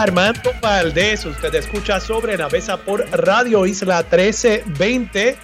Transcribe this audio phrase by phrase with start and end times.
[0.00, 5.36] Armando Valdés, usted escucha sobre la mesa por Radio Isla 1320.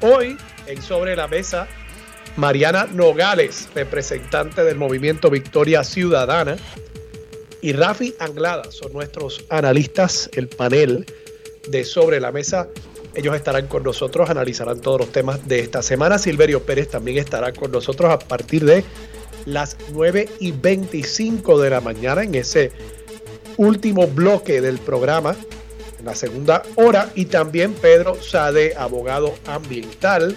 [0.00, 1.68] Hoy en Sobre la Mesa,
[2.38, 6.56] Mariana Nogales, representante del movimiento Victoria Ciudadana,
[7.60, 11.04] y Rafi Anglada son nuestros analistas, el panel
[11.68, 12.68] de Sobre la Mesa.
[13.14, 16.16] Ellos estarán con nosotros, analizarán todos los temas de esta semana.
[16.16, 18.84] Silverio Pérez también estará con nosotros a partir de
[19.44, 22.72] las 9 y 25 de la mañana en ese
[23.56, 25.36] último bloque del programa,
[25.98, 30.36] en la segunda hora, y también Pedro Sade, abogado ambiental,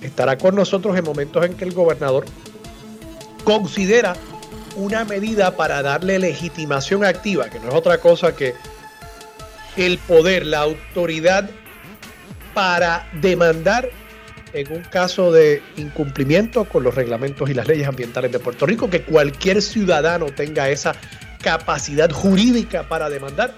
[0.00, 2.24] estará con nosotros en momentos en que el gobernador
[3.44, 4.14] considera
[4.76, 8.54] una medida para darle legitimación activa, que no es otra cosa que
[9.76, 11.48] el poder, la autoridad
[12.54, 13.90] para demandar
[14.52, 18.88] en un caso de incumplimiento con los reglamentos y las leyes ambientales de Puerto Rico,
[18.88, 20.94] que cualquier ciudadano tenga esa
[21.44, 23.54] capacidad jurídica para demandar.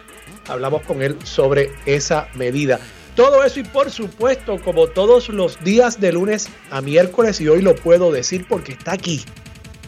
[0.48, 2.80] Hablamos con él sobre esa medida.
[3.14, 7.62] Todo eso y por supuesto, como todos los días de lunes a miércoles, y hoy
[7.62, 9.24] lo puedo decir porque está aquí.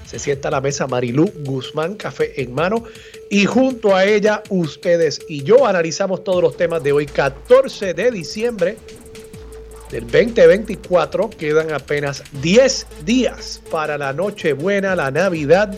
[0.07, 2.85] Se sienta a la mesa Marilú Guzmán, café en mano,
[3.29, 8.11] y junto a ella ustedes y yo analizamos todos los temas de hoy, 14 de
[8.13, 8.79] diciembre
[9.91, 11.31] del 2024.
[11.31, 15.77] Quedan apenas 10 días para la Nochebuena, la Navidad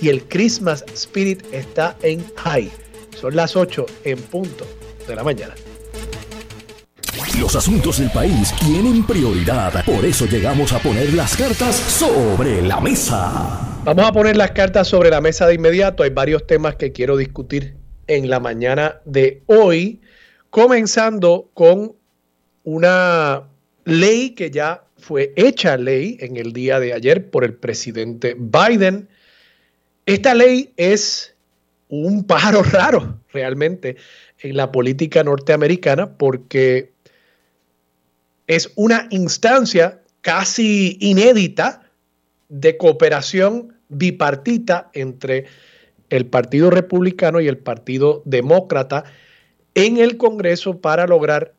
[0.00, 2.70] y el Christmas Spirit está en high.
[3.18, 4.66] Son las 8 en punto
[5.06, 5.54] de la mañana.
[7.40, 12.80] Los asuntos del país tienen prioridad, por eso llegamos a poner las cartas sobre la
[12.80, 13.80] mesa.
[13.84, 16.02] Vamos a poner las cartas sobre la mesa de inmediato.
[16.02, 20.00] Hay varios temas que quiero discutir en la mañana de hoy,
[20.50, 21.94] comenzando con
[22.64, 23.44] una
[23.84, 29.08] ley que ya fue hecha ley en el día de ayer por el presidente Biden
[30.06, 31.34] esta ley es
[31.88, 33.96] un pájaro raro realmente
[34.40, 36.92] en la política norteamericana porque
[38.46, 41.82] es una instancia casi inédita
[42.48, 45.46] de cooperación bipartita entre
[46.10, 49.04] el Partido Republicano y el Partido Demócrata
[49.74, 51.54] en el Congreso para lograr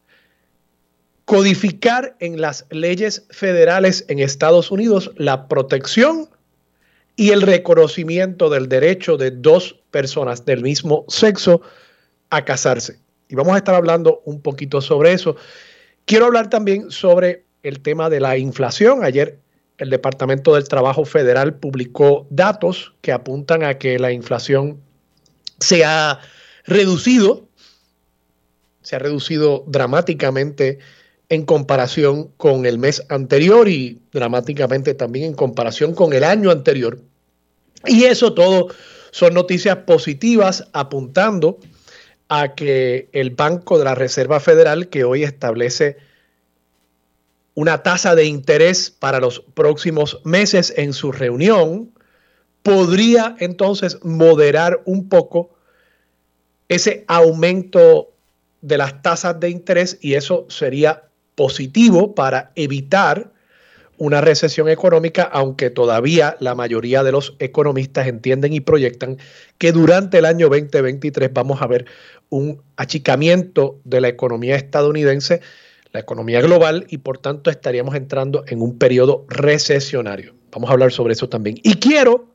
[1.25, 6.29] codificar en las leyes federales en Estados Unidos la protección
[7.17, 11.61] y el reconocimiento del derecho de dos personas del mismo sexo
[12.29, 12.99] a casarse.
[13.27, 15.35] Y vamos a estar hablando un poquito sobre eso.
[16.05, 19.03] Quiero hablar también sobre el tema de la inflación.
[19.03, 19.39] Ayer
[19.79, 24.79] el Departamento del Trabajo Federal publicó datos que apuntan a que la inflación
[25.59, 26.19] se ha
[26.65, 27.47] reducido,
[28.83, 30.77] se ha reducido dramáticamente
[31.29, 36.99] en comparación con el mes anterior y dramáticamente también en comparación con el año anterior.
[37.85, 38.69] Y eso todo
[39.11, 41.59] son noticias positivas apuntando
[42.29, 45.97] a que el Banco de la Reserva Federal, que hoy establece
[47.55, 51.91] una tasa de interés para los próximos meses en su reunión,
[52.61, 55.55] podría entonces moderar un poco
[56.67, 58.11] ese aumento
[58.61, 61.06] de las tasas de interés y eso sería
[61.37, 63.31] positivo para evitar
[63.97, 69.17] una recesión económica, aunque todavía la mayoría de los economistas entienden y proyectan
[69.59, 71.85] que durante el año 2023 vamos a ver
[72.29, 75.41] un achicamiento de la economía estadounidense,
[75.93, 80.33] la economía global, y por tanto estaríamos entrando en un periodo recesionario.
[80.51, 81.57] Vamos a hablar sobre eso también.
[81.61, 82.25] Y quiero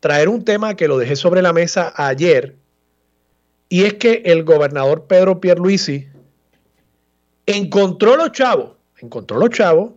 [0.00, 2.56] traer un tema que lo dejé sobre la mesa ayer,
[3.68, 6.08] y es que el gobernador Pedro Pierluisi
[7.46, 9.92] encontró los chavos, encontró los chavos.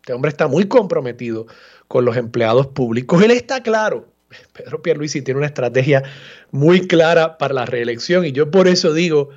[0.00, 1.46] Este hombre está muy comprometido
[1.88, 3.22] con los empleados públicos.
[3.22, 4.08] Él está claro.
[4.52, 6.02] Pedro Pierluisi tiene una estrategia
[6.50, 9.30] muy clara para la reelección y yo por eso digo,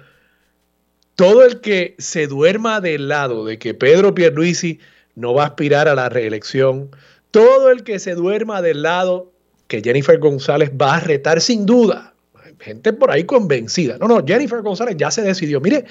[1.16, 4.80] todo el que se duerma del lado de que Pedro Pierluisi
[5.16, 6.90] no va a aspirar a la reelección,
[7.32, 9.32] todo el que se duerma del lado
[9.68, 12.14] que Jennifer González va a retar sin duda,
[12.60, 13.98] gente por ahí convencida.
[13.98, 15.60] No, no, Jennifer González ya se decidió.
[15.60, 15.86] Mire,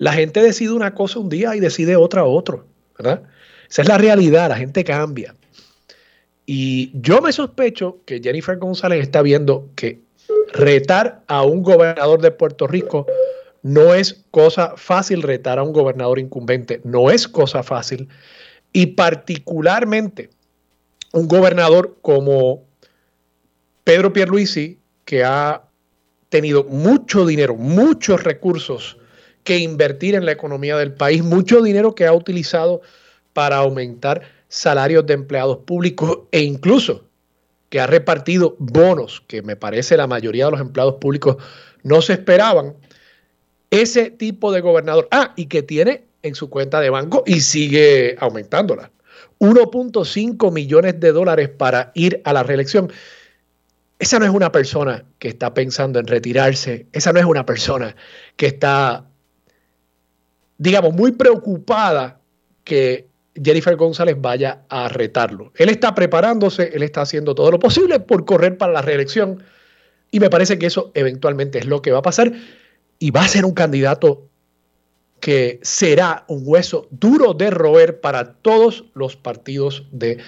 [0.00, 2.64] la gente decide una cosa un día y decide otra otro,
[2.96, 3.22] ¿verdad?
[3.68, 5.34] Esa es la realidad, la gente cambia.
[6.46, 10.00] Y yo me sospecho que Jennifer González está viendo que
[10.54, 13.06] retar a un gobernador de Puerto Rico
[13.62, 18.08] No es cosa fácil retar a un gobernador incumbente, no es cosa fácil.
[18.72, 20.30] Y particularmente
[21.12, 22.62] un gobernador como
[23.84, 25.62] Pedro Pierluisi, que ha
[26.30, 28.96] tenido mucho dinero, muchos recursos
[29.50, 32.82] que invertir en la economía del país, mucho dinero que ha utilizado
[33.32, 37.04] para aumentar salarios de empleados públicos e incluso
[37.68, 41.36] que ha repartido bonos, que me parece la mayoría de los empleados públicos
[41.82, 42.76] no se esperaban.
[43.72, 48.14] Ese tipo de gobernador, ah, y que tiene en su cuenta de banco y sigue
[48.20, 48.92] aumentándola.
[49.40, 52.92] 1.5 millones de dólares para ir a la reelección.
[53.98, 57.96] Esa no es una persona que está pensando en retirarse, esa no es una persona
[58.36, 59.09] que está,
[60.60, 62.20] digamos, muy preocupada
[62.64, 65.52] que Jennifer González vaya a retarlo.
[65.56, 69.42] Él está preparándose, él está haciendo todo lo posible por correr para la reelección
[70.10, 72.34] y me parece que eso eventualmente es lo que va a pasar
[72.98, 74.28] y va a ser un candidato
[75.18, 80.18] que será un hueso duro de roer para todos los partidos de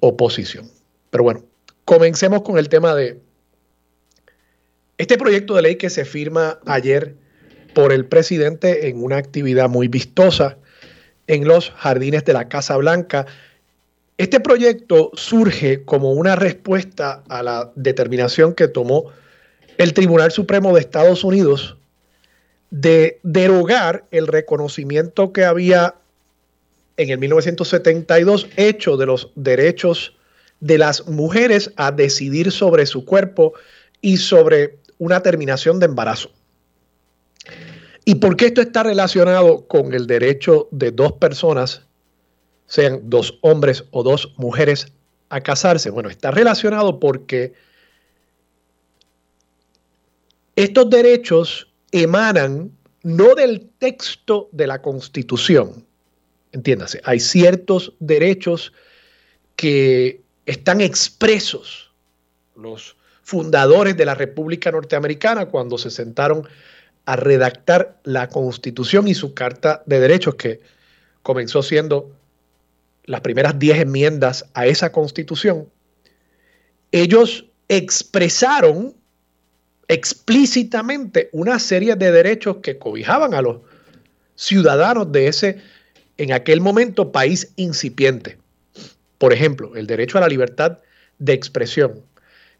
[0.00, 0.70] oposición.
[1.08, 1.44] Pero bueno,
[1.86, 3.22] comencemos con el tema de
[4.98, 7.21] este proyecto de ley que se firma ayer
[7.74, 10.58] por el presidente en una actividad muy vistosa
[11.26, 13.26] en los jardines de la Casa Blanca.
[14.18, 19.06] Este proyecto surge como una respuesta a la determinación que tomó
[19.78, 21.76] el Tribunal Supremo de Estados Unidos
[22.70, 25.94] de derogar el reconocimiento que había
[26.96, 30.14] en el 1972 hecho de los derechos
[30.60, 33.54] de las mujeres a decidir sobre su cuerpo
[34.00, 36.30] y sobre una terminación de embarazo.
[38.04, 41.82] ¿Y por qué esto está relacionado con el derecho de dos personas,
[42.66, 44.92] sean dos hombres o dos mujeres,
[45.28, 45.90] a casarse?
[45.90, 47.54] Bueno, está relacionado porque
[50.56, 52.72] estos derechos emanan
[53.02, 55.86] no del texto de la Constitución,
[56.52, 58.72] entiéndase, hay ciertos derechos
[59.56, 61.92] que están expresos
[62.54, 66.46] los fundadores de la República Norteamericana cuando se sentaron
[67.04, 70.60] a redactar la Constitución y su Carta de Derechos, que
[71.22, 72.10] comenzó siendo
[73.04, 75.68] las primeras diez enmiendas a esa Constitución.
[76.92, 78.94] Ellos expresaron
[79.88, 83.58] explícitamente una serie de derechos que cobijaban a los
[84.36, 85.58] ciudadanos de ese,
[86.18, 88.38] en aquel momento, país incipiente.
[89.18, 90.78] Por ejemplo, el derecho a la libertad
[91.18, 92.00] de expresión,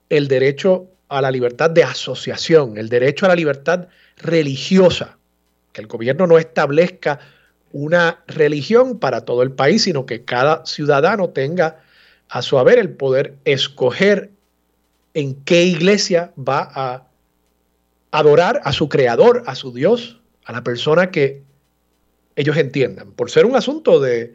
[0.08, 5.18] el derecho a la libertad de asociación, el derecho a la libertad religiosa,
[5.72, 7.20] que el gobierno no establezca
[7.72, 11.80] una religión para todo el país, sino que cada ciudadano tenga
[12.28, 14.30] a su haber el poder escoger
[15.14, 17.06] en qué iglesia va a
[18.10, 21.42] adorar a su creador, a su Dios, a la persona que
[22.36, 24.34] ellos entiendan, por ser un asunto de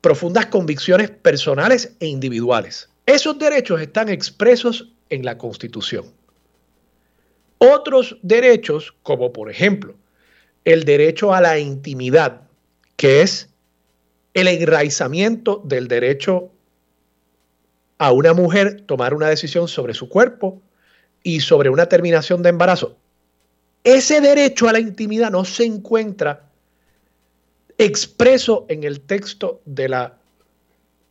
[0.00, 2.88] profundas convicciones personales e individuales.
[3.06, 6.06] Esos derechos están expresos en la Constitución.
[7.58, 9.94] Otros derechos, como por ejemplo
[10.66, 12.42] el derecho a la intimidad,
[12.96, 13.48] que es
[14.34, 16.50] el enraizamiento del derecho
[17.98, 20.60] a una mujer tomar una decisión sobre su cuerpo
[21.22, 22.96] y sobre una terminación de embarazo.
[23.84, 26.50] Ese derecho a la intimidad no se encuentra
[27.78, 30.18] expreso en el texto de la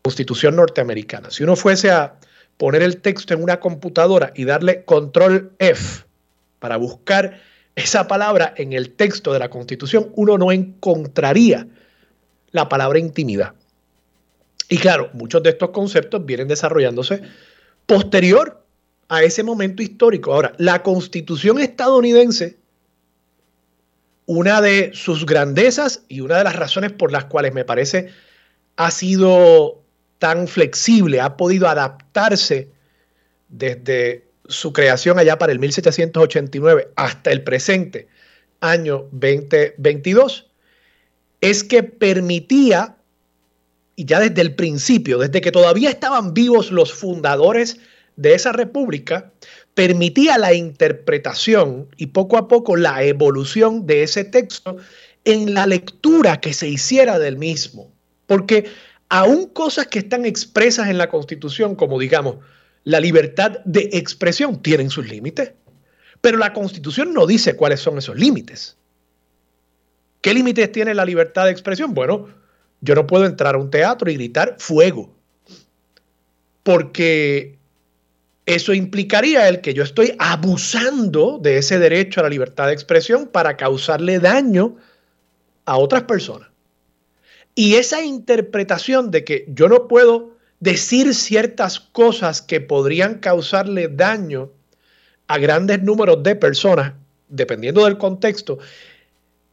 [0.03, 1.31] Constitución norteamericana.
[1.31, 2.19] Si uno fuese a
[2.57, 6.04] poner el texto en una computadora y darle control F
[6.65, 7.39] para buscar
[7.75, 11.67] esa palabra en el texto de la Constitución, uno no encontraría
[12.49, 13.53] la palabra intimidad.
[14.67, 17.21] Y claro, muchos de estos conceptos vienen desarrollándose
[17.85, 18.65] posterior
[19.09, 20.33] a ese momento histórico.
[20.33, 22.57] Ahora, la Constitución estadounidense
[24.25, 28.09] una de sus grandezas y una de las razones por las cuales me parece
[28.75, 29.83] ha sido
[30.17, 32.71] tan flexible, ha podido adaptarse
[33.49, 38.07] desde su creación allá para el 1789 hasta el presente
[38.61, 40.47] año 2022,
[41.41, 42.95] es que permitía,
[43.95, 47.79] y ya desde el principio, desde que todavía estaban vivos los fundadores
[48.15, 49.31] de esa república,
[49.73, 54.77] permitía la interpretación y poco a poco la evolución de ese texto
[55.25, 57.91] en la lectura que se hiciera del mismo.
[58.25, 58.65] Porque
[59.09, 62.37] aún cosas que están expresas en la Constitución, como digamos
[62.85, 65.51] la libertad de expresión, tienen sus límites.
[66.21, 68.77] Pero la Constitución no dice cuáles son esos límites.
[70.21, 71.93] ¿Qué límites tiene la libertad de expresión?
[71.93, 72.29] Bueno,
[72.81, 75.13] yo no puedo entrar a un teatro y gritar fuego.
[76.63, 77.57] Porque
[78.45, 83.27] eso implicaría el que yo estoy abusando de ese derecho a la libertad de expresión
[83.27, 84.77] para causarle daño
[85.65, 86.49] a otras personas.
[87.55, 94.51] Y esa interpretación de que yo no puedo decir ciertas cosas que podrían causarle daño
[95.27, 96.93] a grandes números de personas,
[97.29, 98.59] dependiendo del contexto,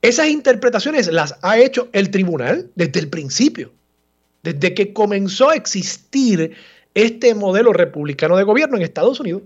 [0.02, 3.72] esas interpretaciones las ha hecho el tribunal desde el principio,
[4.42, 6.56] desde que comenzó a existir
[6.94, 9.42] este modelo republicano de gobierno en Estados Unidos.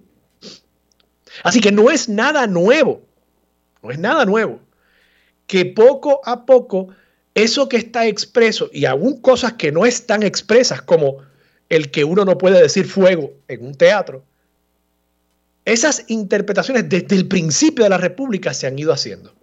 [1.45, 3.03] Así que no es nada nuevo,
[3.83, 4.61] no es nada nuevo,
[5.47, 6.89] que poco a poco
[7.35, 11.19] eso que está expreso y aún cosas que no están expresas, como
[11.69, 14.25] el que uno no puede decir fuego en un teatro,
[15.65, 19.35] esas interpretaciones desde el principio de la República se han ido haciendo.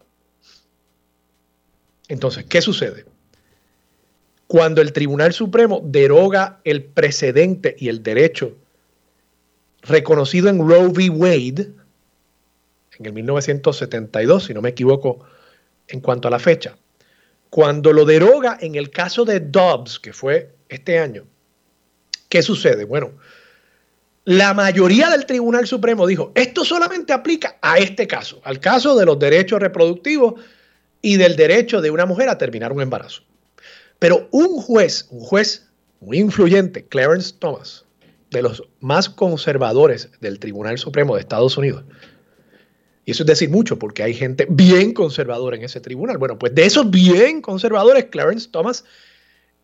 [2.08, 3.06] Entonces, ¿qué sucede?
[4.48, 8.56] Cuando el Tribunal Supremo deroga el precedente y el derecho
[9.82, 11.10] reconocido en Roe v.
[11.10, 11.72] Wade,
[13.00, 15.26] en el 1972, si no me equivoco
[15.88, 16.78] en cuanto a la fecha,
[17.50, 21.26] cuando lo deroga en el caso de Dobbs, que fue este año,
[22.34, 22.86] ¿qué sucede?
[22.86, 23.12] Bueno,
[24.26, 29.06] la mayoría del Tribunal Supremo dijo, esto solamente aplica a este caso, al caso de
[29.06, 30.42] los derechos reproductivos
[31.00, 33.22] y del derecho de una mujer a terminar un embarazo.
[34.00, 35.68] Pero un juez, un juez
[36.00, 37.86] muy influyente, Clarence Thomas,
[38.32, 41.84] de los más conservadores del Tribunal Supremo de Estados Unidos,
[43.06, 46.18] y eso es decir mucho, porque hay gente bien conservadora en ese tribunal.
[46.18, 48.86] Bueno, pues de esos bien conservadores, Clarence Thomas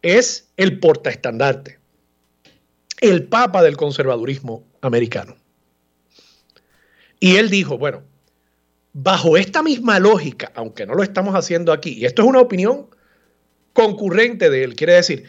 [0.04, 1.79] es el portaestandarte,
[3.02, 5.36] el papa del conservadurismo americano.
[7.20, 8.04] Y él dijo, bueno,
[8.94, 12.88] bajo esta misma lógica, aunque no lo estamos haciendo aquí, y esto es una opinión
[13.74, 15.26] concurrente de él, quiere decir,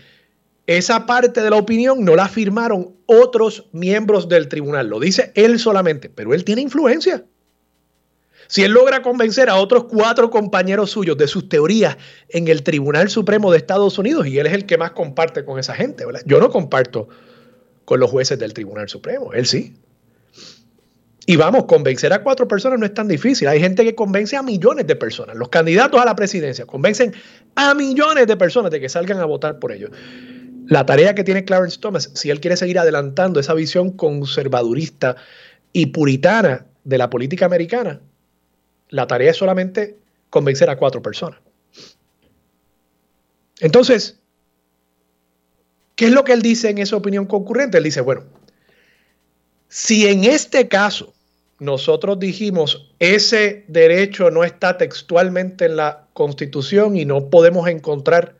[0.67, 5.59] esa parte de la opinión no la firmaron otros miembros del tribunal, lo dice él
[5.59, 7.25] solamente, pero él tiene influencia.
[8.47, 11.97] Si él logra convencer a otros cuatro compañeros suyos de sus teorías
[12.31, 15.61] en el Tribunal Supremo de Estados Unidos, y él es el que más comparte con
[15.61, 16.23] esa gente, ¿verdad?
[16.27, 17.09] Yo no comparto
[17.91, 19.75] con los jueces del Tribunal Supremo, él sí.
[21.27, 23.49] Y vamos, convencer a cuatro personas no es tan difícil.
[23.49, 25.35] Hay gente que convence a millones de personas.
[25.35, 27.13] Los candidatos a la presidencia convencen
[27.57, 29.91] a millones de personas de que salgan a votar por ellos.
[30.69, 35.17] La tarea que tiene Clarence Thomas, si él quiere seguir adelantando esa visión conservadurista
[35.73, 38.01] y puritana de la política americana,
[38.89, 39.99] la tarea es solamente
[40.31, 41.41] convencer a cuatro personas.
[43.59, 44.20] Entonces,
[46.01, 47.77] ¿qué es lo que él dice en esa opinión concurrente?
[47.77, 48.23] Él dice, bueno,
[49.69, 51.13] si en este caso
[51.59, 58.37] nosotros dijimos ese derecho no está textualmente en la Constitución y no podemos encontrar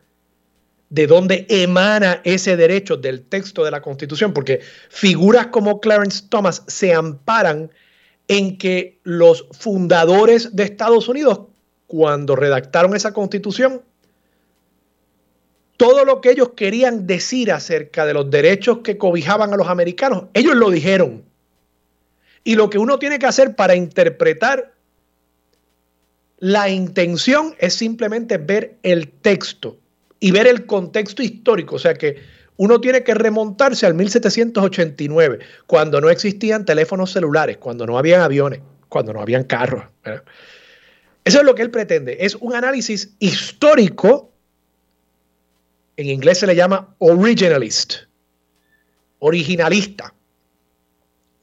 [0.89, 6.63] de dónde emana ese derecho del texto de la Constitución, porque figuras como Clarence Thomas
[6.65, 7.69] se amparan
[8.27, 11.41] en que los fundadores de Estados Unidos,
[11.85, 13.83] cuando redactaron esa Constitución,
[15.81, 20.25] todo lo que ellos querían decir acerca de los derechos que cobijaban a los americanos,
[20.35, 21.23] ellos lo dijeron.
[22.43, 24.73] Y lo que uno tiene que hacer para interpretar
[26.37, 29.79] la intención es simplemente ver el texto
[30.19, 31.77] y ver el contexto histórico.
[31.77, 32.17] O sea que
[32.57, 38.59] uno tiene que remontarse al 1789, cuando no existían teléfonos celulares, cuando no habían aviones,
[38.87, 39.85] cuando no habían carros.
[41.23, 42.17] Eso es lo que él pretende.
[42.19, 44.30] Es un análisis histórico.
[45.97, 47.93] En inglés se le llama originalist,
[49.19, 50.13] originalista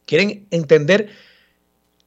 [0.09, 1.11] quieren entender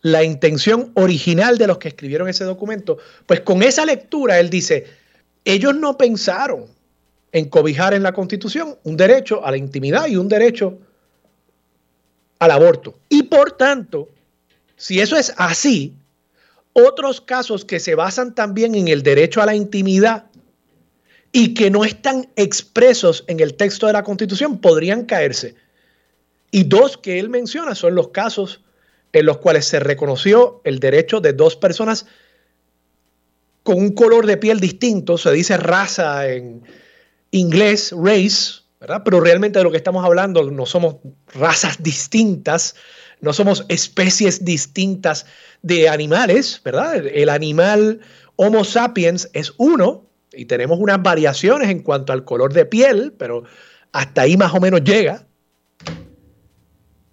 [0.01, 4.87] la intención original de los que escribieron ese documento, pues con esa lectura él dice,
[5.45, 6.65] ellos no pensaron
[7.31, 10.79] en cobijar en la Constitución un derecho a la intimidad y un derecho
[12.39, 12.97] al aborto.
[13.07, 14.09] Y por tanto,
[14.75, 15.93] si eso es así,
[16.73, 20.30] otros casos que se basan también en el derecho a la intimidad
[21.31, 25.55] y que no están expresos en el texto de la Constitución podrían caerse.
[26.51, 28.61] Y dos que él menciona son los casos
[29.13, 32.05] en los cuales se reconoció el derecho de dos personas
[33.63, 36.63] con un color de piel distinto, se dice raza en
[37.31, 39.03] inglés, race, ¿verdad?
[39.05, 40.95] Pero realmente de lo que estamos hablando no somos
[41.33, 42.75] razas distintas,
[43.21, 45.25] no somos especies distintas
[45.61, 47.05] de animales, ¿verdad?
[47.05, 48.01] El animal
[48.35, 53.43] Homo sapiens es uno y tenemos unas variaciones en cuanto al color de piel, pero
[53.91, 55.25] hasta ahí más o menos llega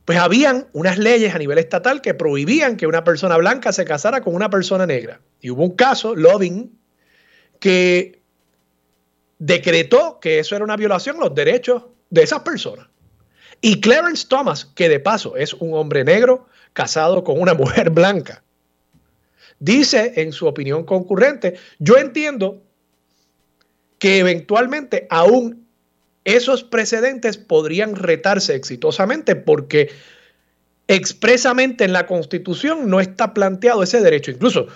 [0.08, 4.22] pues habían unas leyes a nivel estatal que prohibían que una persona blanca se casara
[4.22, 5.20] con una persona negra.
[5.38, 6.72] Y hubo un caso, Loving,
[7.60, 8.22] que
[9.38, 12.86] decretó que eso era una violación a los derechos de esas personas.
[13.60, 18.42] Y Clarence Thomas, que de paso es un hombre negro casado con una mujer blanca,
[19.58, 22.62] dice en su opinión concurrente, yo entiendo
[23.98, 25.66] que eventualmente aún
[26.24, 29.90] esos precedentes podrían retarse exitosamente porque
[30.86, 34.30] expresamente en la Constitución no está planteado ese derecho.
[34.30, 34.66] Incluso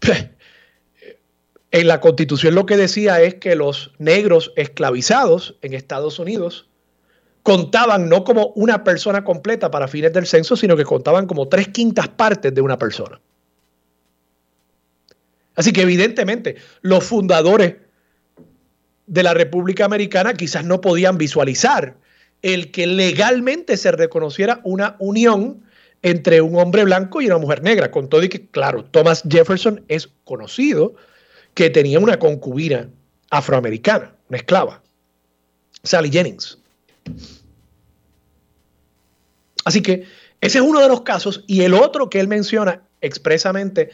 [1.70, 6.68] en la Constitución lo que decía es que los negros esclavizados en Estados Unidos
[7.42, 11.68] contaban no como una persona completa para fines del censo, sino que contaban como tres
[11.68, 13.20] quintas partes de una persona.
[15.54, 17.74] Así que evidentemente los fundadores
[19.06, 21.96] de la República Americana quizás no podían visualizar
[22.42, 25.62] el que legalmente se reconociera una unión
[26.02, 29.82] entre un hombre blanco y una mujer negra, con todo y que, claro, Thomas Jefferson
[29.88, 30.94] es conocido
[31.54, 32.90] que tenía una concubina
[33.30, 34.82] afroamericana, una esclava,
[35.82, 36.58] Sally Jennings.
[39.64, 40.04] Así que
[40.42, 43.90] ese es uno de los casos y el otro que él menciona expresamente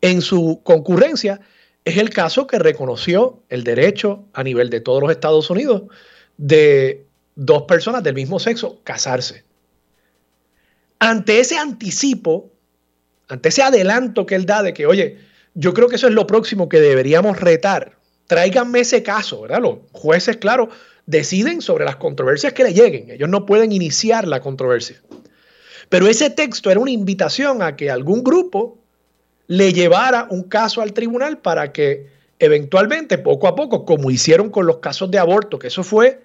[0.00, 1.40] en su concurrencia
[1.84, 5.82] es el caso que reconoció el derecho a nivel de todos los Estados Unidos
[6.36, 9.44] de dos personas del mismo sexo casarse.
[10.98, 12.50] Ante ese anticipo,
[13.28, 15.18] ante ese adelanto que él da de que, oye,
[15.54, 17.98] yo creo que eso es lo próximo que deberíamos retar.
[18.26, 19.62] Tráiganme ese caso, ¿verdad?
[19.62, 20.68] Los jueces, claro,
[21.06, 23.10] deciden sobre las controversias que le lleguen.
[23.10, 25.00] Ellos no pueden iniciar la controversia.
[25.88, 28.79] Pero ese texto era una invitación a que algún grupo
[29.50, 32.06] le llevara un caso al tribunal para que
[32.38, 36.22] eventualmente, poco a poco, como hicieron con los casos de aborto, que eso fue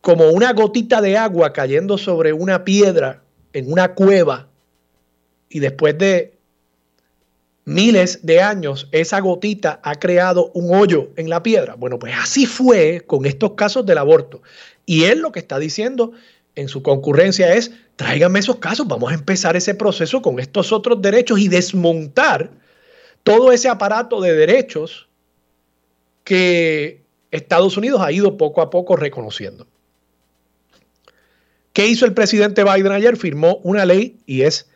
[0.00, 4.46] como una gotita de agua cayendo sobre una piedra en una cueva
[5.48, 6.38] y después de
[7.64, 11.74] miles de años esa gotita ha creado un hoyo en la piedra.
[11.74, 14.42] Bueno, pues así fue con estos casos del aborto.
[14.86, 16.12] Y él lo que está diciendo
[16.54, 21.00] en su concurrencia es, tráiganme esos casos, vamos a empezar ese proceso con estos otros
[21.00, 22.50] derechos y desmontar
[23.22, 25.08] todo ese aparato de derechos
[26.24, 29.66] que Estados Unidos ha ido poco a poco reconociendo.
[31.72, 33.16] ¿Qué hizo el presidente Biden ayer?
[33.16, 34.68] Firmó una ley y es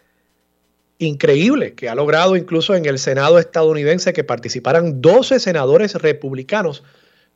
[0.98, 6.84] increíble que ha logrado incluso en el Senado estadounidense que participaran 12 senadores republicanos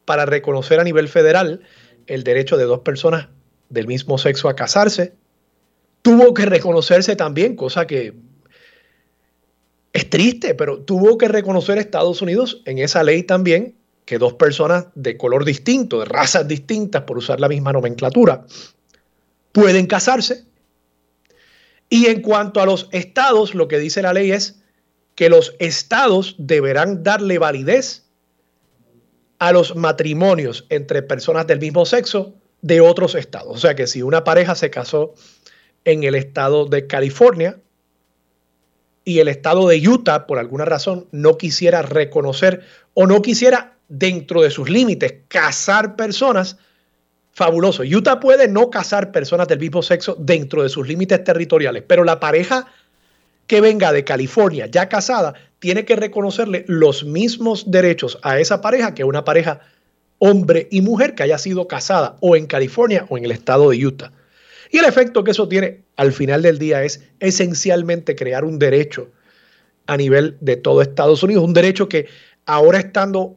[0.04, 1.60] para reconocer a nivel federal
[2.06, 3.28] el derecho de dos personas
[3.68, 5.14] del mismo sexo a casarse.
[6.02, 8.14] Tuvo que reconocerse también, cosa que
[9.92, 14.86] es triste, pero tuvo que reconocer Estados Unidos en esa ley también que dos personas
[14.94, 18.46] de color distinto, de razas distintas, por usar la misma nomenclatura,
[19.52, 20.46] pueden casarse.
[21.90, 24.62] Y en cuanto a los estados, lo que dice la ley es
[25.14, 28.06] que los estados deberán darle validez
[29.38, 33.56] a los matrimonios entre personas del mismo sexo de otros estados.
[33.56, 35.14] O sea que si una pareja se casó
[35.84, 37.58] en el estado de California
[39.04, 42.62] y el estado de Utah, por alguna razón, no quisiera reconocer
[42.94, 46.58] o no quisiera dentro de sus límites casar personas,
[47.32, 47.84] fabuloso.
[47.84, 52.20] Utah puede no casar personas del mismo sexo dentro de sus límites territoriales, pero la
[52.20, 52.66] pareja
[53.46, 58.94] que venga de California ya casada tiene que reconocerle los mismos derechos a esa pareja
[58.94, 59.60] que una pareja
[60.18, 63.86] hombre y mujer que haya sido casada o en California o en el estado de
[63.86, 64.12] Utah.
[64.70, 69.10] Y el efecto que eso tiene al final del día es esencialmente crear un derecho
[69.86, 72.06] a nivel de todo Estados Unidos, un derecho que
[72.44, 73.36] ahora estando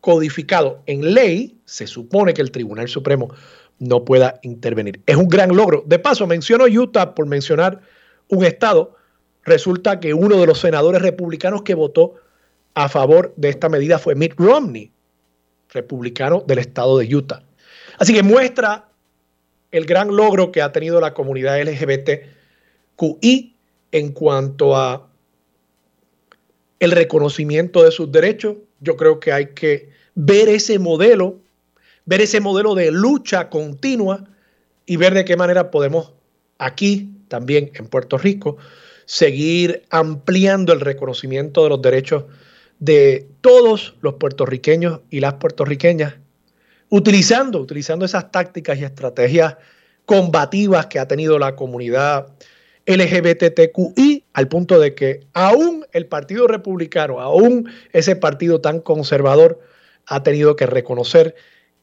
[0.00, 3.32] codificado en ley, se supone que el Tribunal Supremo
[3.78, 5.00] no pueda intervenir.
[5.06, 5.84] Es un gran logro.
[5.86, 7.80] De paso, menciono Utah por mencionar
[8.28, 8.96] un estado.
[9.44, 12.14] Resulta que uno de los senadores republicanos que votó
[12.74, 14.90] a favor de esta medida fue Mitt Romney,
[15.72, 17.42] republicano del estado de Utah.
[17.98, 18.88] Así que muestra
[19.70, 23.56] el gran logro que ha tenido la comunidad LGBTQI
[23.92, 25.08] en cuanto a
[26.78, 28.56] el reconocimiento de sus derechos.
[28.80, 31.38] Yo creo que hay que ver ese modelo,
[32.04, 34.24] ver ese modelo de lucha continua
[34.84, 36.12] y ver de qué manera podemos
[36.58, 38.56] aquí, también en Puerto Rico,
[39.04, 42.24] seguir ampliando el reconocimiento de los derechos
[42.82, 46.16] de todos los puertorriqueños y las puertorriqueñas,
[46.88, 49.56] utilizando, utilizando esas tácticas y estrategias
[50.04, 52.34] combativas que ha tenido la comunidad
[52.86, 59.60] LGBTQI, al punto de que aún el Partido Republicano, aún ese partido tan conservador,
[60.06, 61.36] ha tenido que reconocer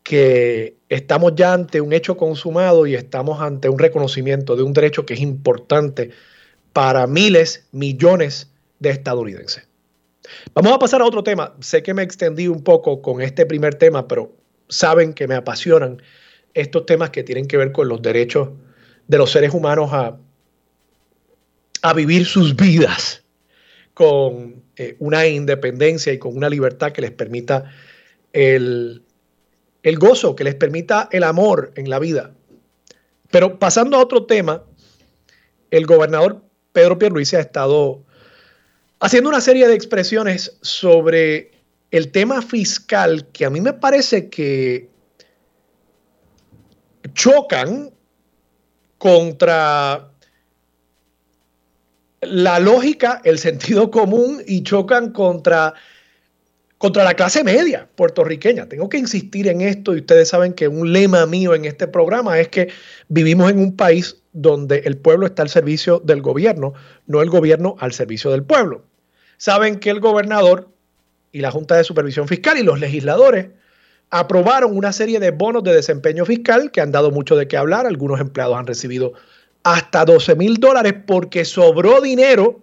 [0.04, 5.06] que estamos ya ante un hecho consumado y estamos ante un reconocimiento de un derecho
[5.06, 6.10] que es importante
[6.74, 9.69] para miles, millones de estadounidenses.
[10.54, 11.56] Vamos a pasar a otro tema.
[11.60, 14.36] Sé que me extendí un poco con este primer tema, pero
[14.68, 16.02] saben que me apasionan
[16.54, 18.50] estos temas que tienen que ver con los derechos
[19.08, 20.18] de los seres humanos a,
[21.82, 23.24] a vivir sus vidas
[23.94, 27.72] con eh, una independencia y con una libertad que les permita
[28.32, 29.04] el,
[29.84, 32.34] el gozo, que les permita el amor en la vida.
[33.32, 34.64] Pero pasando a otro tema,
[35.72, 38.04] el gobernador Pedro Pierluisi ha estado
[39.00, 41.52] haciendo una serie de expresiones sobre
[41.92, 44.90] el tema fiscal que a mí me parece que
[47.14, 47.92] chocan
[48.98, 50.12] contra
[52.22, 55.74] la lógica, el sentido común y chocan contra,
[56.78, 58.68] contra la clase media puertorriqueña.
[58.68, 62.40] Tengo que insistir en esto y ustedes saben que un lema mío en este programa
[62.40, 62.70] es que
[63.08, 66.74] vivimos en un país donde el pueblo está al servicio del gobierno,
[67.08, 68.89] no el gobierno al servicio del pueblo.
[69.40, 70.68] Saben que el gobernador
[71.32, 73.48] y la Junta de Supervisión Fiscal y los legisladores
[74.10, 77.86] aprobaron una serie de bonos de desempeño fiscal que han dado mucho de qué hablar.
[77.86, 79.14] Algunos empleados han recibido
[79.64, 82.62] hasta 12 mil dólares porque sobró dinero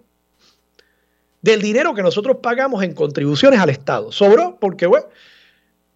[1.41, 4.11] del dinero que nosotros pagamos en contribuciones al Estado.
[4.11, 5.07] Sobró porque, bueno,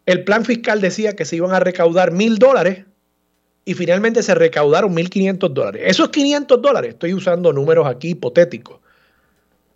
[0.07, 2.85] el plan fiscal decía que se iban a recaudar mil dólares
[3.65, 5.83] y finalmente se recaudaron 1.500 dólares.
[5.85, 8.80] Esos 500 dólares, estoy usando números aquí hipotéticos,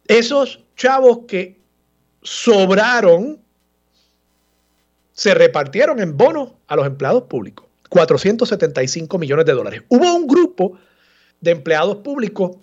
[0.07, 1.59] esos chavos que
[2.21, 3.39] sobraron
[5.13, 7.65] se repartieron en bonos a los empleados públicos.
[7.89, 9.83] 475 millones de dólares.
[9.87, 10.77] Hubo un grupo
[11.39, 12.57] de empleados públicos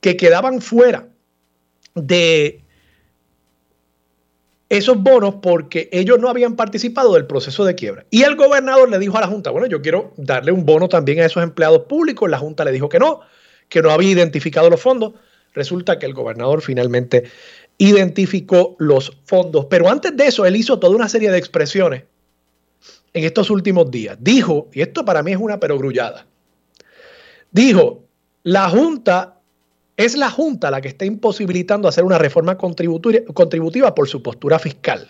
[0.00, 1.06] que quedaban fuera
[1.94, 2.62] de
[4.68, 8.06] esos bonos porque ellos no habían participado del proceso de quiebra.
[8.10, 11.20] Y el gobernador le dijo a la Junta, bueno, yo quiero darle un bono también
[11.20, 12.28] a esos empleados públicos.
[12.28, 13.20] La Junta le dijo que no,
[13.68, 15.12] que no había identificado los fondos.
[15.54, 17.24] Resulta que el gobernador finalmente
[17.78, 19.66] identificó los fondos.
[19.66, 22.04] Pero antes de eso, él hizo toda una serie de expresiones
[23.12, 24.16] en estos últimos días.
[24.20, 26.26] Dijo, y esto para mí es una perogrullada,
[27.50, 28.04] dijo,
[28.44, 29.38] la Junta
[29.96, 35.08] es la Junta la que está imposibilitando hacer una reforma contributiva por su postura fiscal.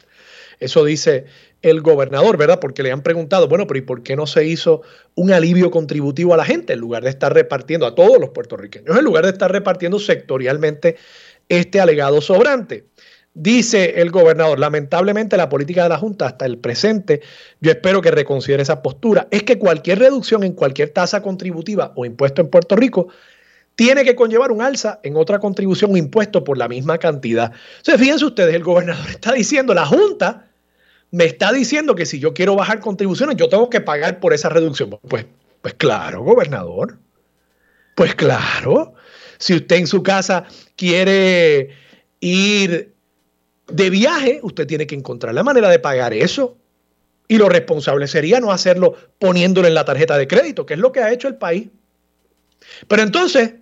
[0.60, 1.24] Eso dice
[1.62, 2.60] el gobernador, ¿verdad?
[2.60, 4.82] Porque le han preguntado, bueno, pero ¿y por qué no se hizo
[5.14, 8.96] un alivio contributivo a la gente en lugar de estar repartiendo a todos los puertorriqueños,
[8.96, 10.96] en lugar de estar repartiendo sectorialmente
[11.48, 12.86] este alegado sobrante?
[13.34, 17.22] Dice el gobernador, lamentablemente la política de la Junta hasta el presente,
[17.62, 22.04] yo espero que reconsidere esa postura, es que cualquier reducción en cualquier tasa contributiva o
[22.04, 23.08] impuesto en Puerto Rico
[23.74, 27.52] tiene que conllevar un alza en otra contribución o impuesto por la misma cantidad.
[27.78, 30.48] Entonces, fíjense ustedes, el gobernador está diciendo, la Junta
[31.10, 34.48] me está diciendo que si yo quiero bajar contribuciones, yo tengo que pagar por esa
[34.48, 34.98] reducción.
[35.08, 35.26] Pues,
[35.60, 36.98] pues claro, gobernador.
[37.94, 38.94] Pues claro.
[39.38, 40.44] Si usted en su casa
[40.76, 41.70] quiere
[42.20, 42.94] ir
[43.68, 46.56] de viaje, usted tiene que encontrar la manera de pagar eso.
[47.28, 50.92] Y lo responsable sería no hacerlo poniéndolo en la tarjeta de crédito, que es lo
[50.92, 51.68] que ha hecho el país.
[52.88, 53.54] Pero entonces,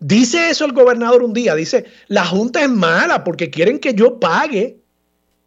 [0.00, 4.18] dice eso el gobernador un día, dice, la Junta es mala porque quieren que yo
[4.20, 4.78] pague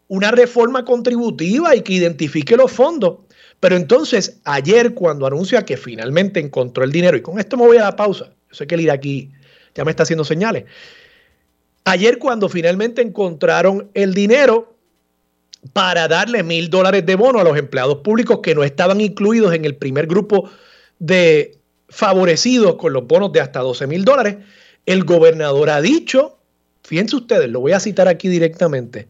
[0.08, 3.20] una reforma contributiva y que identifique los fondos.
[3.60, 7.78] Pero entonces, ayer cuando anuncia que finalmente encontró el dinero, y con esto me voy
[7.78, 9.32] a la pausa, yo sé que el aquí
[9.76, 10.66] ya me está haciendo señales.
[11.86, 14.76] Ayer cuando finalmente encontraron el dinero
[15.74, 19.66] para darle mil dólares de bono a los empleados públicos que no estaban incluidos en
[19.66, 20.50] el primer grupo
[21.00, 21.59] de
[21.90, 24.38] favorecidos con los bonos de hasta 12 mil dólares,
[24.86, 26.38] el gobernador ha dicho,
[26.84, 29.08] fíjense ustedes, lo voy a citar aquí directamente,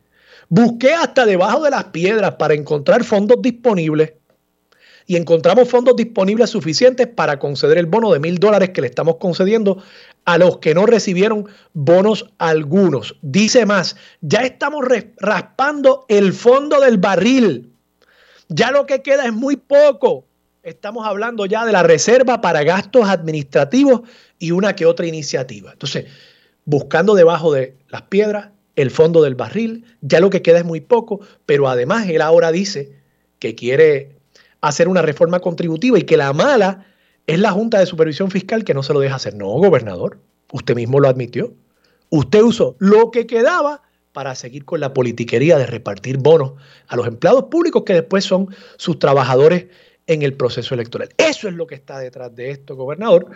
[0.49, 4.13] busqué hasta debajo de las piedras para encontrar fondos disponibles
[5.09, 9.15] y encontramos fondos disponibles suficientes para conceder el bono de mil dólares que le estamos
[9.15, 9.81] concediendo
[10.25, 13.17] a los que no recibieron bonos algunos.
[13.23, 14.85] Dice más, ya estamos
[15.17, 17.73] raspando el fondo del barril.
[18.49, 20.25] Ya lo que queda es muy poco
[20.63, 24.01] estamos hablando ya de la reserva para gastos administrativos
[24.37, 25.71] y una que otra iniciativa.
[25.71, 26.05] Entonces,
[26.65, 30.81] buscando debajo de las piedras el fondo del barril, ya lo que queda es muy
[30.81, 32.93] poco, pero además él ahora dice
[33.39, 34.15] que quiere
[34.61, 36.85] hacer una reforma contributiva y que la mala
[37.27, 39.35] es la Junta de Supervisión Fiscal que no se lo deja hacer.
[39.35, 40.19] No, gobernador,
[40.51, 41.53] usted mismo lo admitió.
[42.09, 46.53] Usted usó lo que quedaba para seguir con la politiquería de repartir bonos
[46.87, 49.67] a los empleados públicos que después son sus trabajadores
[50.09, 51.09] en el proceso electoral.
[51.17, 53.27] Eso es lo que está detrás de esto, gobernador.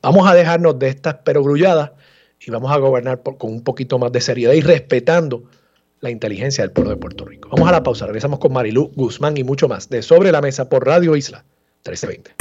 [0.00, 1.92] Vamos a dejarnos de estas perogrulladas
[2.40, 5.44] y vamos a gobernar con un poquito más de seriedad y respetando
[6.00, 7.50] la inteligencia del pueblo de Puerto Rico.
[7.52, 10.68] Vamos a la pausa, regresamos con Marilú Guzmán y mucho más de Sobre la Mesa
[10.68, 11.44] por Radio Isla
[11.84, 12.32] 1320.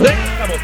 [0.00, 0.56] Regresamos,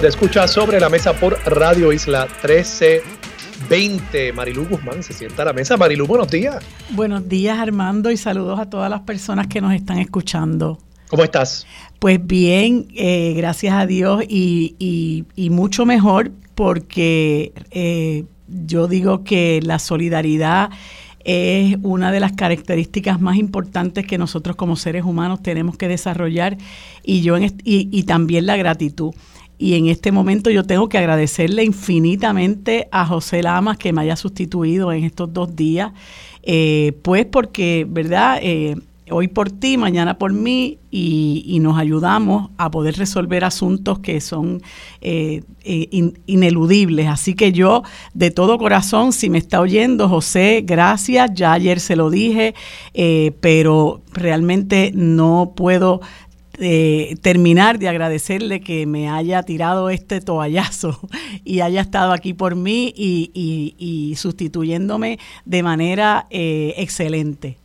[0.00, 3.19] de escucha Sobre la Mesa por Radio Isla 1320.
[3.68, 4.32] 20.
[4.32, 5.76] Marilú Guzmán se sienta a la mesa.
[5.76, 6.64] Marilú, buenos días.
[6.90, 10.78] Buenos días, Armando, y saludos a todas las personas que nos están escuchando.
[11.08, 11.66] ¿Cómo estás?
[11.98, 19.78] Pues bien, eh, gracias a Dios y, mucho mejor porque eh, yo digo que la
[19.78, 20.70] solidaridad
[21.24, 26.56] es una de las características más importantes que nosotros como seres humanos tenemos que desarrollar
[27.02, 29.12] y yo y, y también la gratitud.
[29.62, 34.16] Y en este momento yo tengo que agradecerle infinitamente a José Lamas que me haya
[34.16, 35.92] sustituido en estos dos días,
[36.42, 38.38] eh, pues porque, ¿verdad?
[38.40, 38.76] Eh,
[39.10, 44.62] hoy por ti, mañana por mí, y, nos ayudamos a poder resolver asuntos que son
[45.02, 45.42] eh,
[46.24, 47.08] ineludibles.
[47.08, 47.82] Así que yo,
[48.14, 52.54] de todo corazón, si me está oyendo, José, gracias, ya ayer se lo dije,
[53.42, 56.00] pero realmente no puedo
[57.22, 61.00] terminar de agradecerle que me haya tirado este toallazo
[61.44, 67.56] y haya estado aquí por mí y, sustituyéndome de manera eh, excelente.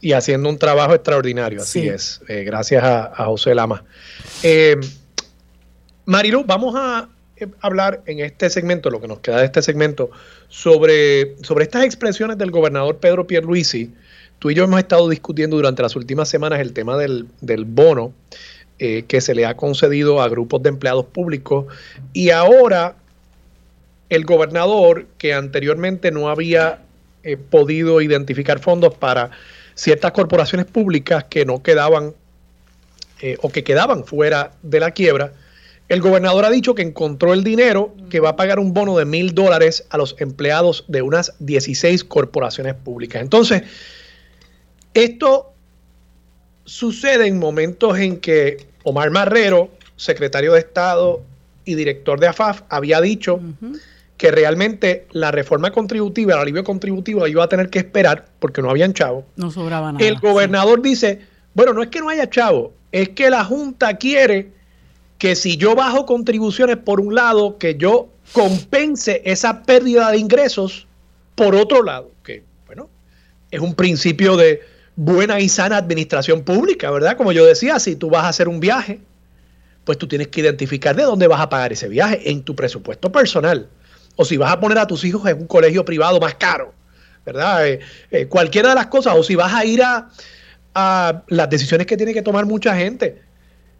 [0.00, 2.20] Y haciendo un trabajo extraordinario, así es.
[2.28, 3.84] Eh, gracias a, José Lama.
[4.42, 4.76] Eh,
[6.04, 7.08] Marilu, vamos a
[7.60, 10.10] hablar en este segmento, lo que nos queda de este segmento,
[10.48, 13.92] sobre, sobre estas expresiones del gobernador Pedro Pierluisi
[14.44, 18.12] Tú y yo hemos estado discutiendo durante las últimas semanas el tema del, bono
[18.78, 21.64] eh, que se le ha concedido a grupos de empleados públicos
[22.12, 22.94] y ahora
[24.10, 26.80] el gobernador, que anteriormente no había
[27.22, 29.30] eh, podido identificar fondos para
[29.76, 32.12] ciertas corporaciones públicas que no quedaban
[33.22, 35.32] eh, o que quedaban fuera de la quiebra,
[35.88, 39.06] el gobernador ha dicho que encontró el dinero que va a pagar un bono de
[39.06, 43.22] mil dólares a los empleados de unas 16 corporaciones públicas.
[43.22, 43.62] Entonces,
[44.94, 45.52] esto
[46.64, 51.22] sucede en momentos en que Omar Marrero, secretario de Estado
[51.64, 53.40] y director de AFAF, había dicho
[54.16, 58.70] que realmente la reforma contributiva, el alivio contributivo, iba a tener que esperar porque no
[58.70, 59.26] habían chavo.
[59.36, 60.04] No sobraba nada.
[60.04, 61.20] El gobernador dice,
[61.54, 64.52] bueno, no es que no haya chavo, es que la Junta quiere
[65.18, 70.86] que si yo bajo contribuciones por un lado, que yo compense esa pérdida de ingresos
[71.34, 72.88] por otro lado, que bueno,
[73.50, 74.60] es un principio de,
[74.96, 77.16] buena y sana administración pública, ¿verdad?
[77.16, 79.00] Como yo decía, si tú vas a hacer un viaje,
[79.84, 83.10] pues tú tienes que identificar de dónde vas a pagar ese viaje en tu presupuesto
[83.12, 83.68] personal.
[84.16, 86.72] O si vas a poner a tus hijos en un colegio privado más caro,
[87.26, 87.66] ¿verdad?
[87.66, 87.80] Eh,
[88.10, 89.14] eh, cualquiera de las cosas.
[89.16, 90.08] O si vas a ir a,
[91.28, 93.22] las decisiones que tiene que tomar mucha gente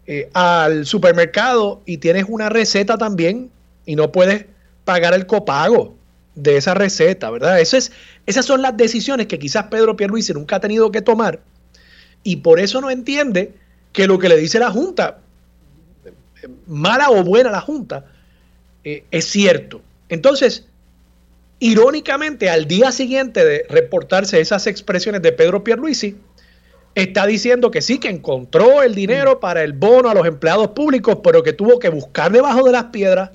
[0.07, 3.51] eh, al supermercado y tienes una receta también
[3.85, 4.45] y no puedes
[4.85, 5.97] pagar el copago
[6.35, 7.59] de esa receta, ¿verdad?
[7.59, 7.91] Eso es,
[8.25, 11.39] esas son las decisiones que quizás Pedro Pierluisi nunca ha tenido que tomar
[12.23, 13.53] y por eso no entiende
[13.93, 15.19] que lo que le dice la Junta,
[16.67, 18.05] mala o buena la Junta,
[18.83, 19.81] eh, es cierto.
[20.09, 20.65] Entonces,
[21.59, 26.17] irónicamente, al día siguiente de reportarse esas expresiones de Pedro Pierluisi,
[26.95, 31.19] está diciendo que sí, que encontró el dinero para el bono a los empleados públicos,
[31.23, 33.31] pero que tuvo que buscar debajo de las piedras,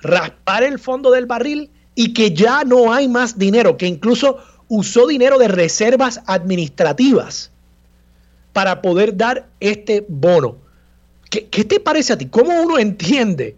[0.00, 5.06] raspar el fondo del barril y que ya no hay más dinero, que incluso usó
[5.06, 7.50] dinero de reservas administrativas
[8.52, 10.56] para poder dar este bono.
[11.30, 12.26] ¿Qué, te parece a ti?
[12.26, 13.56] ¿Cómo uno entiende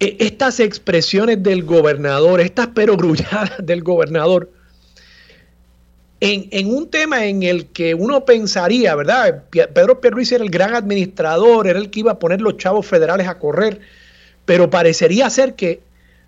[0.00, 4.50] e, estas expresiones del gobernador, estas perogrulladas del gobernador,
[6.20, 9.44] en, un tema en el que uno pensaría, ¿verdad?
[9.50, 13.28] Pedro Pierluisi era el gran administrador, era el que iba a poner los chavos federales
[13.28, 13.80] a correr,
[14.46, 15.80] pero parecería ser que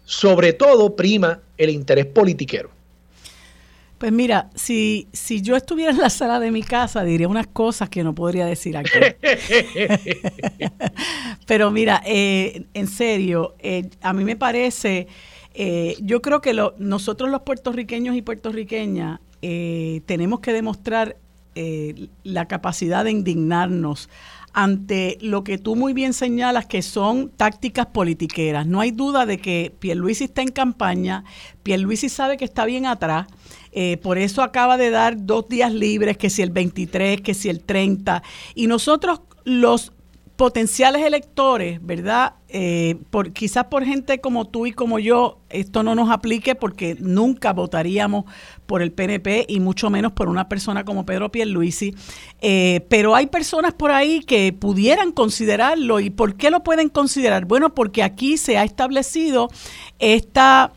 [0.08, 2.70] sobre todo prima el interés politiquero.
[3.98, 7.90] Pues mira, si, si yo estuviera en la sala de mi casa, diría unas cosas
[7.90, 8.90] que no podría decir aquí.
[11.46, 15.08] Pero mira, eh, en serio, eh, a mí me parece,
[15.52, 21.16] eh, yo creo que nosotros los puertorriqueños y puertorriqueñas tenemos que demostrar
[22.24, 24.08] la capacidad de indignarnos
[24.52, 28.66] ante lo que tú muy bien señalas que son tácticas politiqueras.
[28.66, 31.24] No hay duda de que Pierluisi está en campaña,
[31.62, 33.26] Pierluisi sabe que está bien atrás,
[33.72, 37.48] eh, por eso acaba de dar dos días libres, que si el 23, que si
[37.48, 38.22] el 30,
[38.54, 39.92] y nosotros los
[40.38, 42.34] potenciales electores, ¿verdad?
[42.48, 46.96] Eh, por, quizás por gente como tú y como yo, esto no nos aplique porque
[47.00, 48.24] nunca votaríamos
[48.64, 51.92] por el PNP y mucho menos por una persona como Pedro Pierluisi.
[52.40, 55.98] Eh, pero hay personas por ahí que pudieran considerarlo.
[55.98, 57.44] ¿Y por qué lo pueden considerar?
[57.44, 59.48] Bueno, porque aquí se ha establecido
[59.98, 60.72] esta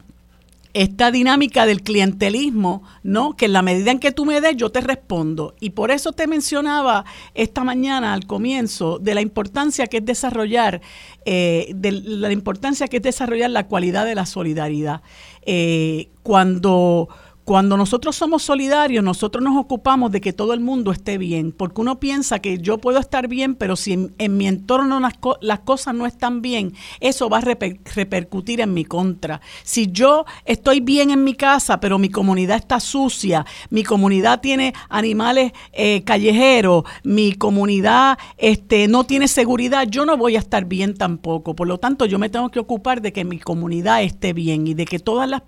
[0.74, 3.36] esta dinámica del clientelismo, ¿no?
[3.36, 5.56] Que en la medida en que tú me des, yo te respondo.
[5.60, 10.82] Y por eso te mencionaba esta mañana al comienzo de la importancia que es desarrollar,
[11.26, 15.02] eh, de la importancia que es desarrollar la cualidad de la solidaridad.
[15.44, 17.10] Eh, cuando
[17.44, 21.82] Cuando nosotros somos solidarios, nosotros nos ocupamos de que todo el mundo esté bien, porque
[21.82, 26.06] uno piensa que yo puedo estar bien, pero si en, mi entorno las, cosas no
[26.06, 29.42] están bien, eso va a repercutir en mi contra.
[29.64, 34.74] Si yo estoy bien en mi casa, pero mi comunidad está sucia, mi comunidad tiene
[34.90, 40.94] animales eh, callejeros, mi comunidad este, no tiene seguridad, yo no voy a estar bien
[40.94, 41.56] tampoco.
[41.56, 44.76] Por lo tanto, yo me tengo que ocupar de que mi comunidad esté bien y
[44.76, 45.42] de que todas las,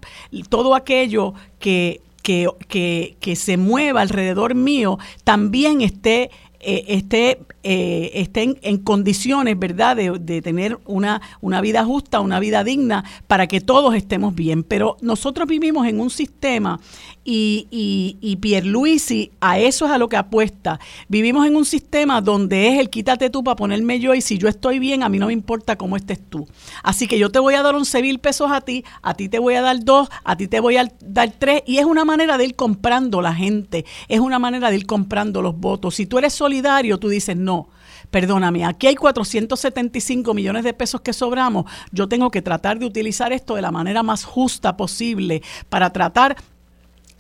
[0.49, 6.30] todo aquello que, que, que, se mueva alrededor mío también esté
[6.65, 12.39] eh, esté, eh, estén en condiciones, ¿verdad?, de, de, tener una, una vida justa, una
[12.39, 14.63] vida digna, para que todos estemos bien.
[14.63, 16.80] Pero nosotros vivimos en un sistema
[17.25, 20.79] y, y, y Pierluisi a eso es a lo que apuesta.
[21.07, 24.47] Vivimos en un sistema donde es el quítate tú para ponerme yo y si yo
[24.47, 26.47] estoy bien, a mí no me importa cómo estés tú.
[26.83, 29.39] Así que yo te voy a dar 11 mil pesos a ti, a ti te
[29.39, 32.38] voy a dar dos, a ti te voy a dar tres y es una manera
[32.38, 35.95] de ir comprando la gente, es una manera de ir comprando los votos.
[35.95, 37.69] Si tú eres solidario, tú dices no
[38.13, 43.33] perdóname, aquí hay 475 millones de pesos que sobramos, yo tengo que tratar de utilizar
[43.33, 46.38] esto de la manera más justa posible para tratar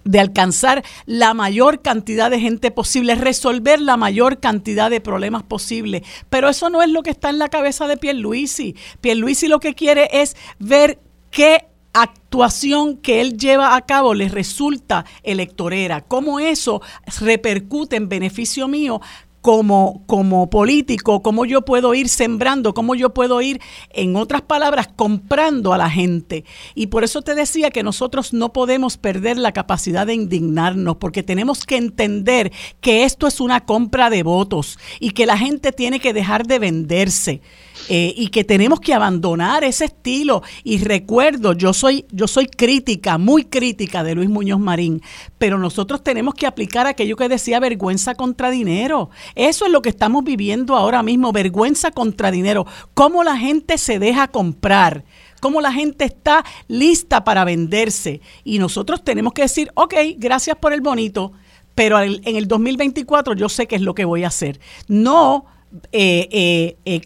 [0.05, 6.03] de alcanzar la mayor cantidad de gente posible, resolver la mayor cantidad de problemas posible.
[6.29, 8.75] Pero eso no es lo que está en la cabeza de Pierluisi.
[9.01, 10.99] Pierluisi lo que quiere es ver
[11.31, 16.81] qué actuación que él lleva a cabo le resulta electorera, cómo eso
[17.19, 18.99] repercute en beneficio mío
[19.43, 24.87] como, como político, cómo yo puedo ir sembrando, cómo yo puedo ir, en otras palabras,
[24.95, 26.45] comprando a la gente.
[26.75, 31.23] Y por eso te decía que nosotros no podemos perder la capacidad de indignarnos, porque
[31.23, 35.99] tenemos que entender que esto es una compra de votos y que la gente tiene
[35.99, 37.41] que dejar de venderse.
[37.89, 40.43] Eh, y que tenemos que abandonar ese estilo.
[40.63, 45.01] Y recuerdo, yo soy, yo soy crítica, muy crítica de Luis Muñoz Marín,
[45.37, 49.09] pero nosotros tenemos que aplicar aquello que decía vergüenza contra dinero.
[49.35, 52.65] Eso es lo que estamos viviendo ahora mismo, vergüenza contra dinero.
[52.93, 55.03] Cómo la gente se deja comprar
[55.39, 58.21] cómo la gente está lista para venderse.
[58.45, 61.33] Y nosotros tenemos que decir, ok, gracias por el bonito,
[61.75, 64.61] pero en el 2024 yo sé qué es lo que voy a hacer.
[64.87, 65.45] No
[65.91, 67.01] eh, eh, eh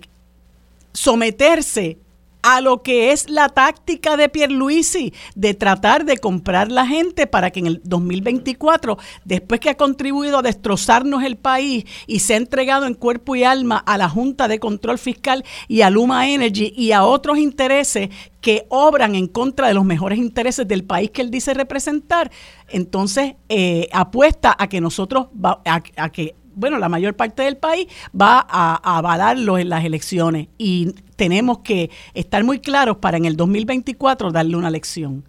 [0.97, 1.99] someterse
[2.41, 7.51] a lo que es la táctica de Pierluisi de tratar de comprar la gente para
[7.51, 12.37] que en el 2024, después que ha contribuido a destrozarnos el país y se ha
[12.37, 16.73] entregado en cuerpo y alma a la Junta de Control Fiscal y a Luma Energy
[16.75, 18.09] y a otros intereses
[18.41, 22.31] que obran en contra de los mejores intereses del país que él dice representar,
[22.69, 25.27] entonces eh, apuesta a que nosotros,
[25.63, 27.87] a que bueno, la mayor parte del país
[28.19, 33.37] va a, avalarlo en las elecciones y tenemos que estar muy claros para en el
[33.37, 35.23] 2024 darle una lección.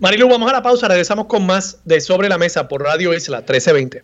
[0.00, 3.38] Marilu, vamos a la pausa, regresamos con más de Sobre la Mesa por Radio Isla
[3.38, 4.02] 1320.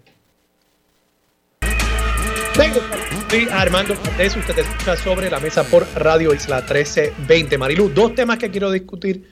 [3.31, 7.59] Soy Armando Cortés, usted escucha Sobre la Mesa por Radio Isla 1320.
[7.59, 9.27] Marilu, dos temas que quiero discutir,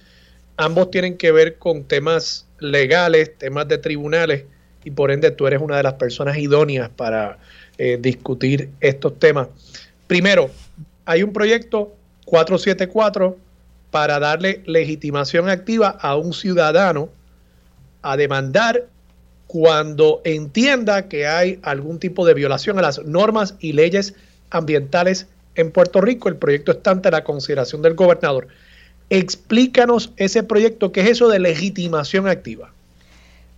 [0.57, 4.45] ambos tienen que ver con temas legales, temas de tribunales
[4.85, 7.39] y por ende tú eres una de las personas idóneas para
[7.79, 9.49] eh, discutir estos temas.
[10.07, 10.51] Primero,
[11.05, 11.95] hay un proyecto
[12.27, 13.37] 474
[13.91, 17.09] para darle legitimación activa a un ciudadano
[18.03, 18.87] a demandar
[19.47, 24.15] cuando entienda que hay algún tipo de violación a las normas y leyes
[24.51, 26.29] ambientales en Puerto Rico.
[26.29, 28.49] El proyecto está ante la consideración del gobernador.
[29.11, 32.73] Explícanos ese proyecto, ¿qué es eso de legitimación activa?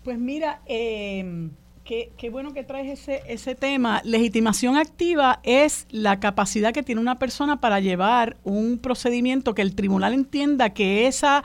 [0.06, 1.50] Pues mira, em,
[1.82, 4.02] qué, bueno que traes ese, ese tema.
[4.04, 9.74] Legitimación activa es la capacidad que tiene una persona para llevar un procedimiento que el
[9.74, 11.42] tribunal entienda que esa,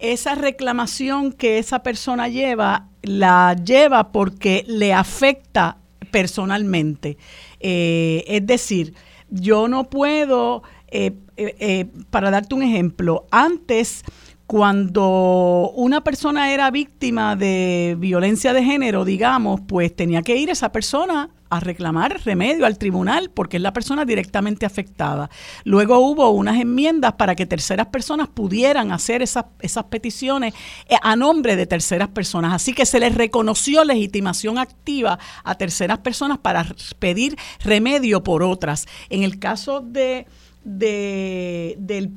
[0.00, 5.78] esa reclamación que esa persona lleva, la lleva porque le afecta
[6.10, 7.16] personalmente.
[7.60, 8.94] Eh, es decir,
[9.28, 14.02] yo no puedo, eh, eh, para darte un ejemplo, antes
[14.50, 20.72] cuando una persona era víctima de violencia de género, digamos, pues tenía que ir esa
[20.72, 25.30] persona a reclamar remedio al tribunal porque es la persona directamente afectada.
[25.62, 30.52] Luego hubo unas enmiendas para que terceras personas pudieran hacer esas, esas peticiones
[30.88, 32.52] eh, a nombre de terceras personas.
[32.52, 36.66] Así que se les reconoció legitimación activa a terceras personas para
[36.98, 38.88] pedir remedio por otras.
[39.10, 40.26] En el caso de,
[40.64, 42.10] de del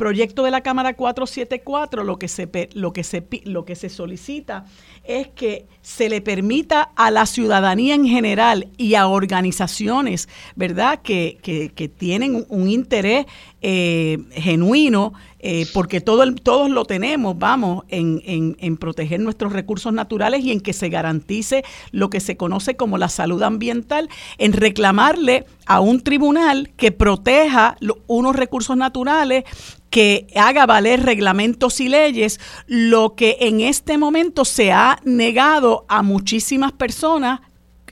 [0.00, 4.64] proyecto de la Cámara 474 lo que se lo que se lo que se solicita
[5.04, 11.38] es que se le permita a la ciudadanía en general y a organizaciones, ¿verdad?, que,
[11.42, 13.26] que, tienen un interés
[13.62, 18.20] eh, genuino eh, porque todo todos lo tenemos, vamos, en,
[18.58, 22.98] en, proteger nuestros recursos naturales y en que se garantice lo que se conoce como
[22.98, 27.76] la salud ambiental, en reclamarle a un tribunal que proteja
[28.06, 29.44] unos recursos naturales
[29.88, 36.02] que haga valer reglamentos y leyes, lo que en este momento se ha negado a
[36.02, 37.40] muchísimas personas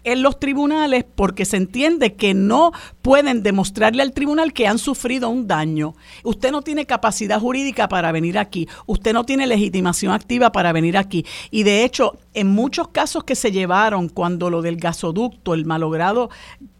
[0.04, 2.72] en los tribunales porque se entiende que no
[3.02, 5.94] pueden demostrarle al tribunal que han sufrido un daño.
[6.24, 10.96] Usted no tiene capacidad jurídica para venir aquí, usted no tiene legitimación activa para venir
[10.96, 11.26] aquí.
[11.50, 16.30] Y de hecho, en muchos casos que se llevaron cuando lo del gasoducto, el malogrado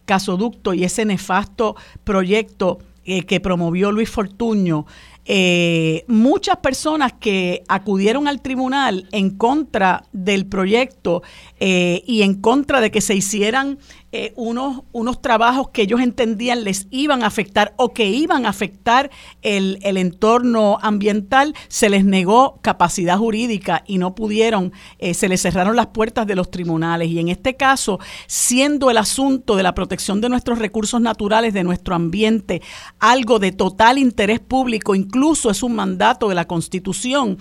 [0.07, 4.87] gasoducto y ese nefasto proyecto eh, que promovió Luis Fortuño,
[5.31, 11.23] eh, muchas personas que acudieron al tribunal en contra del proyecto
[11.61, 13.79] eh, y en contra de que se hicieran
[14.11, 18.49] eh, unos, unos trabajos que ellos entendían les iban a afectar o que iban a
[18.49, 19.11] afectar
[19.43, 25.43] el, el entorno ambiental, se les negó capacidad jurídica y no pudieron, eh, se les
[25.43, 27.11] cerraron las puertas de los tribunales.
[27.11, 31.65] Y en este caso, siendo el asunto de la protección de nuestros recursos naturales, de
[31.65, 32.63] nuestro ambiente,
[32.99, 37.37] algo de total interés público, incluso es un mandato de la Constitución,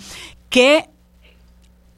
[0.50, 0.90] que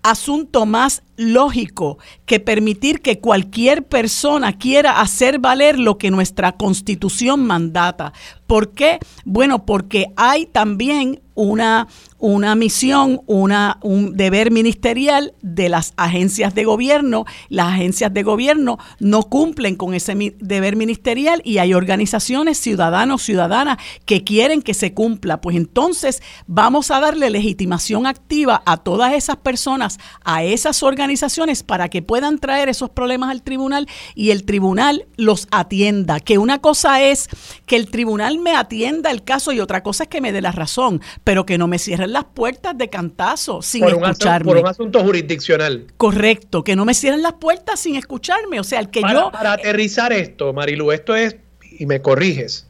[0.03, 1.97] asunto más lógico
[2.29, 8.13] que permitir que cualquier persona quiera hacer valer lo que nuestra constitución mandata.
[8.45, 8.99] ¿Por qué?
[9.25, 16.65] Bueno, porque hay también una, una misión, una, un deber ministerial de las agencias de
[16.65, 17.25] gobierno.
[17.47, 23.77] Las agencias de gobierno no cumplen con ese deber ministerial y hay organizaciones ciudadanos, ciudadanas
[24.05, 25.39] que quieren que se cumpla.
[25.39, 31.87] Pues entonces vamos a darle legitimación activa a todas esas personas, a esas organizaciones para
[31.87, 36.19] que puedan traer esos problemas al tribunal y el tribunal los atienda.
[36.19, 37.29] Que una cosa es
[37.65, 40.51] que el tribunal me atienda el caso y otra cosa es que me dé la
[40.51, 44.45] razón pero que no me cierren las puertas de cantazo sin escucharme.
[44.45, 45.87] por un asunto jurisdiccional.
[45.97, 48.59] Correcto, que no me cierren las puertas sin escucharme.
[48.59, 49.31] O sea, el que yo.
[49.31, 51.35] Para aterrizar esto, Marilu, esto es,
[51.77, 52.67] y me corriges,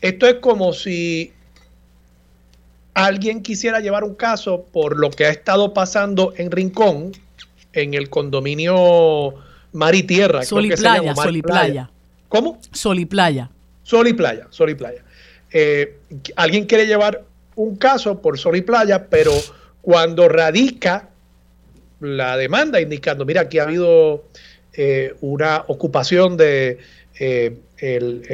[0.00, 1.32] esto es como si
[2.94, 7.12] alguien quisiera llevar un caso por lo que ha estado pasando en Rincón,
[7.72, 9.34] en el condominio
[9.72, 10.42] Mar y Tierra.
[10.42, 11.90] Sol y Playa, Sol y Playa.
[12.28, 12.58] ¿Cómo?
[12.72, 13.50] Sol y Playa.
[13.82, 15.02] Sol y Playa, Sol y Playa.
[15.52, 15.98] Eh,
[16.36, 17.24] alguien quiere llevar
[17.56, 19.32] un caso por sol y playa, pero
[19.82, 21.08] cuando radica
[22.00, 24.24] la demanda indicando, mira, aquí ha habido
[24.72, 26.78] eh, una ocupación de
[27.18, 28.24] eh, eh,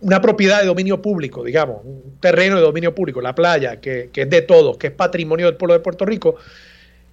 [0.00, 4.22] una propiedad de dominio público, digamos, un terreno de dominio público, la playa, que, que,
[4.22, 6.36] es de todos, que es patrimonio del pueblo de Puerto Rico,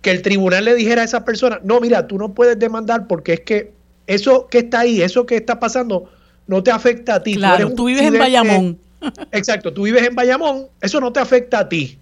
[0.02, 3.34] que el tribunal le dijera a esa persona, no, mira, tú no puedes demandar porque
[3.34, 3.72] es que
[4.06, 6.10] eso que está ahí, eso que está pasando,
[6.48, 7.36] no te afecta a ti.
[7.36, 8.80] Claro, tú, vives en Bayamón.
[9.32, 12.00] Exacto, tú vives en Bayamón, eso no te afecta a ti.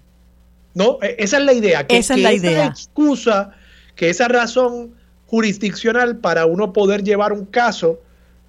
[0.74, 1.00] ¿No?
[1.02, 1.88] E, esa es la idea.
[1.88, 2.66] Que, esa es la idea.
[2.66, 3.52] excusa,
[3.96, 4.94] que esa razón
[5.26, 8.00] jurisdiccional para uno poder llevar un caso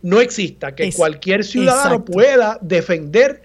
[0.02, 3.42] no exista, que cualquier ciudadano pueda defender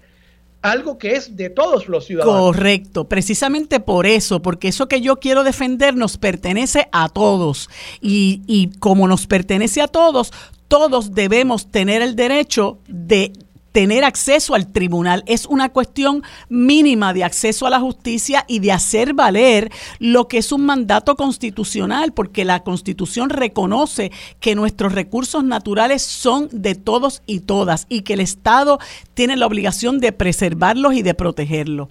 [0.62, 2.40] algo que es de todos los ciudadanos.
[2.40, 7.68] Correcto, precisamente por eso, porque eso que yo quiero defender nos pertenece a todos.
[8.00, 10.32] Y, y como nos pertenece a todos,
[10.68, 13.32] todos debemos tener el derecho de
[13.72, 15.24] tener acceso al tribunal.
[15.26, 20.38] Es una cuestión mínima de acceso a la justicia y de hacer valer lo que
[20.38, 27.22] es un mandato constitucional, porque la constitución reconoce que nuestros recursos naturales son de todos
[27.26, 28.78] y todas y que el Estado
[29.14, 31.88] tiene la obligación de preservarlos y de protegerlos.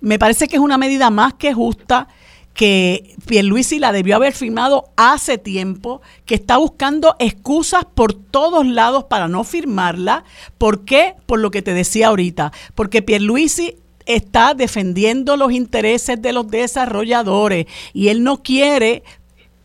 [0.00, 2.08] Me parece que es una medida más que justa
[2.56, 9.04] que Pierluisi la debió haber firmado hace tiempo, que está buscando excusas por todos lados
[9.04, 10.24] para no firmarla.
[10.56, 11.14] ¿Por qué?
[11.26, 13.76] Por lo que te decía ahorita, porque Pierluisi
[14.06, 19.02] está defendiendo los intereses de los desarrolladores y él no quiere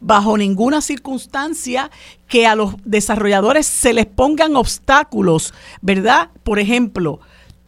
[0.01, 1.91] bajo ninguna circunstancia
[2.27, 6.29] que a los desarrolladores se les pongan obstáculos, ¿verdad?
[6.43, 7.21] Por ejemplo,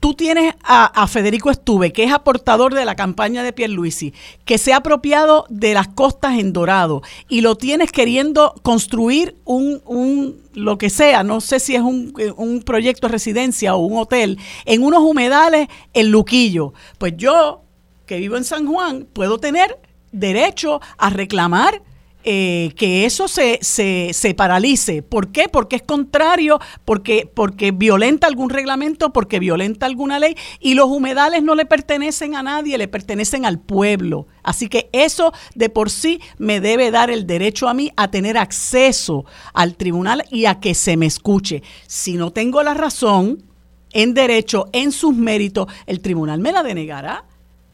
[0.04, 4.74] tú tienes a, Federico Estuve, que es aportador de la campaña de Pierluisi, que se
[4.74, 10.78] ha apropiado de las costas en Dorado y lo tienes queriendo construir un, un lo
[10.78, 14.84] que sea, no sé si es un, un proyecto de residencia o un hotel, en
[14.84, 16.74] unos humedales en Luquillo.
[16.97, 17.62] Pues yo,
[18.06, 19.80] que vivo en San Juan, puedo tener
[20.12, 21.82] derecho a reclamar
[22.24, 25.01] eh, que eso se, se, se, paralice.
[25.01, 25.49] ¿Por qué?
[25.49, 31.43] Porque es contrario, porque, porque violenta algún reglamento, porque violenta alguna ley y los humedales
[31.43, 34.28] no le pertenecen a nadie, le pertenecen al pueblo.
[34.41, 38.38] Así que eso de por sí me debe dar el derecho a mí a tener
[38.38, 41.63] acceso al tribunal y a que se me escuche.
[41.88, 43.43] Si no tengo la razón
[43.91, 47.26] en derecho, en sus méritos, el tribunal me la denegará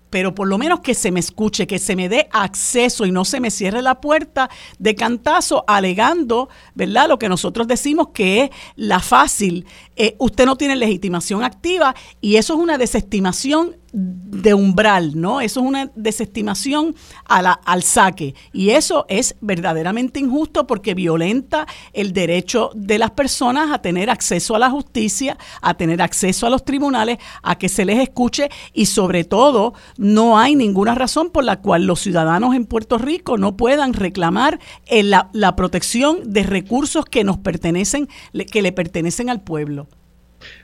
[0.09, 3.25] pero por lo menos que se me escuche, que se me dé acceso y no
[3.25, 7.07] se me cierre la puerta de cantazo alegando, ¿verdad?
[7.07, 9.65] Lo que nosotros decimos que es la fácil.
[9.95, 15.41] Eh, usted no tiene legitimación activa y eso es una desestimación de umbral, ¿no?
[15.41, 18.35] Eso es una desestimación a la, al saque.
[18.53, 24.55] Y eso es verdaderamente injusto porque violenta el derecho de las personas a tener acceso
[24.55, 28.85] a la justicia, a tener acceso a los tribunales, a que se les escuche y
[28.85, 33.57] sobre todo no hay ninguna razón por la cual los ciudadanos en Puerto Rico no
[33.57, 34.59] puedan reclamar
[34.89, 38.07] la, la protección de recursos que nos pertenecen,
[38.51, 39.87] que le pertenecen al pueblo.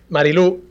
[0.09, 0.61] Marilu,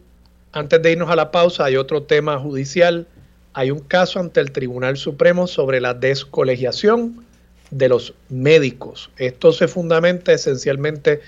[0.55, 3.07] antes de irnos a la pausa, hay otro tema judicial.
[3.53, 7.25] Hay un caso ante el Tribunal Supremo sobre la descolegiación
[7.71, 9.11] de los médicos.
[9.17, 11.21] Esto se fundamenta esencialmente,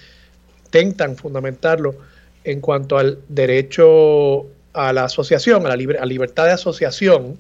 [0.65, 1.97] intentan fundamentarlo
[2.45, 7.39] en cuanto al derecho a la asociación, a la libertad de asociación,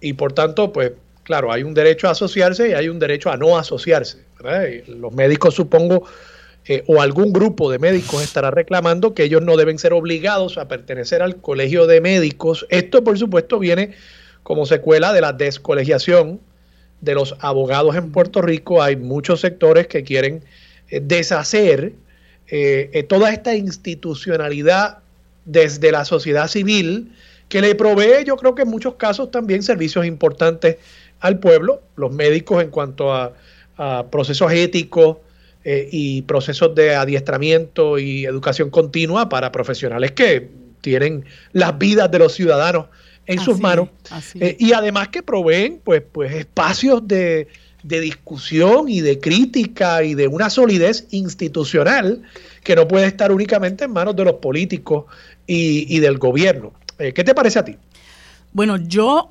[0.00, 3.36] y por tanto, pues claro, hay un derecho a asociarse y hay un derecho a
[3.36, 4.18] no asociarse.
[4.86, 6.04] Los médicos, supongo,
[6.66, 10.66] eh, o algún grupo de médicos estará reclamando que ellos no deben ser obligados a
[10.66, 12.66] pertenecer al colegio de médicos.
[12.70, 13.92] Esto, por supuesto, viene
[14.42, 16.40] como secuela de la descolegiación
[17.02, 18.82] de los abogados en Puerto Rico.
[18.82, 20.42] Hay muchos sectores que quieren
[20.88, 21.92] eh, deshacer
[22.48, 24.98] eh, toda esta institucionalidad
[25.44, 27.12] desde la sociedad civil
[27.50, 30.78] que le provee, yo creo que en muchos casos también servicios importantes
[31.20, 33.34] al pueblo, los médicos en cuanto a
[34.10, 35.18] procesos éticos,
[35.64, 40.50] eh, y procesos de adiestramiento y educación continua para profesionales que
[40.82, 42.88] tienen las vidas de los ciudadanos
[43.26, 43.88] en sus manos
[44.38, 47.48] eh, y además que proveen pues, pues espacios de,
[47.82, 52.22] discusión y de crítica y de una solidez institucional
[52.62, 55.06] que no puede estar únicamente en manos de los políticos
[55.46, 56.72] y, del gobierno.
[56.98, 57.76] Eh, ¿Qué te parece a ti?
[58.52, 59.28] Bueno, yo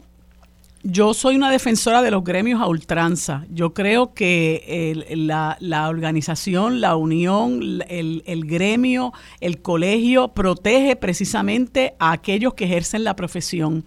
[0.84, 3.46] yo soy una defensora de los gremios a ultranza.
[3.50, 12.12] Yo creo que la, organización, la unión, el, el, gremio, el colegio protege precisamente a
[12.12, 13.86] aquellos que ejercen la profesión.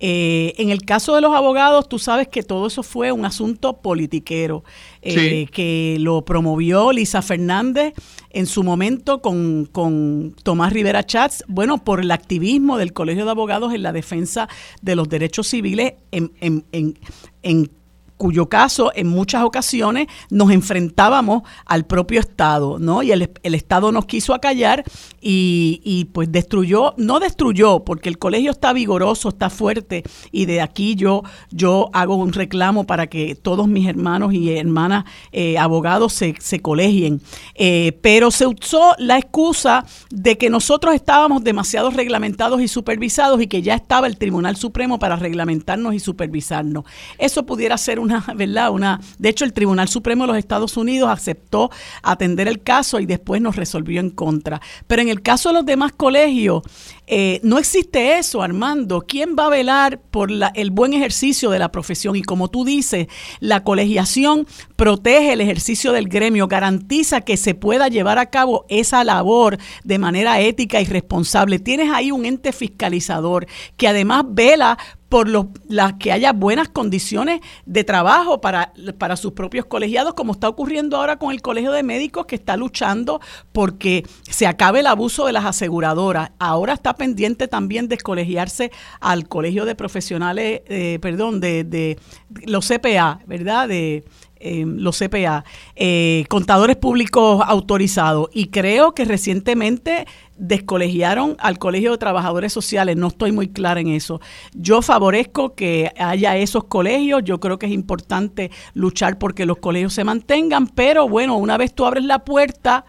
[0.00, 3.78] Eh, en el caso de los abogados, tú sabes que todo eso fue un asunto
[3.78, 4.62] politiquero,
[5.02, 7.94] eh, que lo promovió Lisa Fernández
[8.30, 13.30] en su momento con, con, Tomás Rivera Chats, bueno, por el activismo del Colegio de
[13.32, 14.48] Abogados en la defensa
[14.82, 16.98] de los derechos civiles en, en, en,
[17.42, 17.70] en
[18.18, 23.02] cuyo caso en muchas ocasiones nos enfrentábamos al propio Estado, ¿no?
[23.02, 24.84] Y el, Estado nos quiso acallar
[25.20, 30.02] y, y, pues destruyó, no destruyó, porque el colegio está vigoroso, está fuerte,
[30.32, 35.04] y de aquí yo, yo hago un reclamo para que todos mis hermanos y hermanas
[35.32, 37.20] eh, abogados se, se colegien.
[37.54, 43.46] Eh, pero se usó la excusa de que nosotros estábamos demasiado reglamentados y supervisados y
[43.46, 46.84] que ya estaba el Tribunal Supremo para reglamentarnos y supervisarnos.
[47.18, 48.70] Eso pudiera ser un una, ¿verdad?
[48.70, 51.70] Una, de hecho, el Tribunal Supremo de los Estados Unidos aceptó
[52.02, 54.60] atender el caso y después nos resolvió en contra.
[54.86, 56.62] Pero en el caso de los demás colegios,
[57.06, 59.04] eh, no existe eso, Armando.
[59.06, 62.16] ¿Quién va a velar por el buen ejercicio de la profesión?
[62.16, 63.08] Y como tú dices,
[63.40, 64.46] la colegiación
[64.76, 69.98] protege el ejercicio del gremio, garantiza que se pueda llevar a cabo esa labor de
[69.98, 71.58] manera ética y responsable.
[71.58, 73.46] Tienes ahí un ente fiscalizador
[73.76, 74.78] que además vela
[75.08, 80.32] por los, las que haya buenas condiciones de trabajo para, para sus propios colegiados, como
[80.32, 83.20] está ocurriendo ahora con el Colegio de Médicos, que está luchando
[83.52, 86.30] porque se acabe el abuso de las aseguradoras.
[86.38, 91.98] Ahora está pendiente también descolegiarse al Colegio de Profesionales, eh, perdón, de, de
[92.46, 93.68] los CPA, ¿verdad?
[93.68, 94.04] De
[94.40, 95.44] eh, los CPA,
[95.74, 98.28] eh, contadores públicos autorizados.
[98.32, 100.06] Y creo que recientemente
[100.38, 102.96] descolegiaron al Colegio de Trabajadores Sociales.
[102.96, 104.20] No estoy muy clara en eso.
[104.54, 107.22] Yo favorezco que haya esos colegios.
[107.24, 110.68] Yo creo que es importante luchar porque los colegios se mantengan.
[110.68, 112.84] Pero bueno, una vez tú abres la puerta...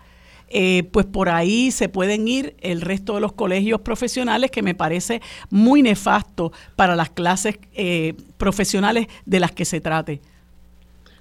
[0.52, 4.74] Eh, pues por ahí se pueden ir el resto de los colegios profesionales que me
[4.74, 5.22] parece
[5.52, 7.60] muy nefasto para las clases
[8.40, 10.22] profesionales de las que se trate.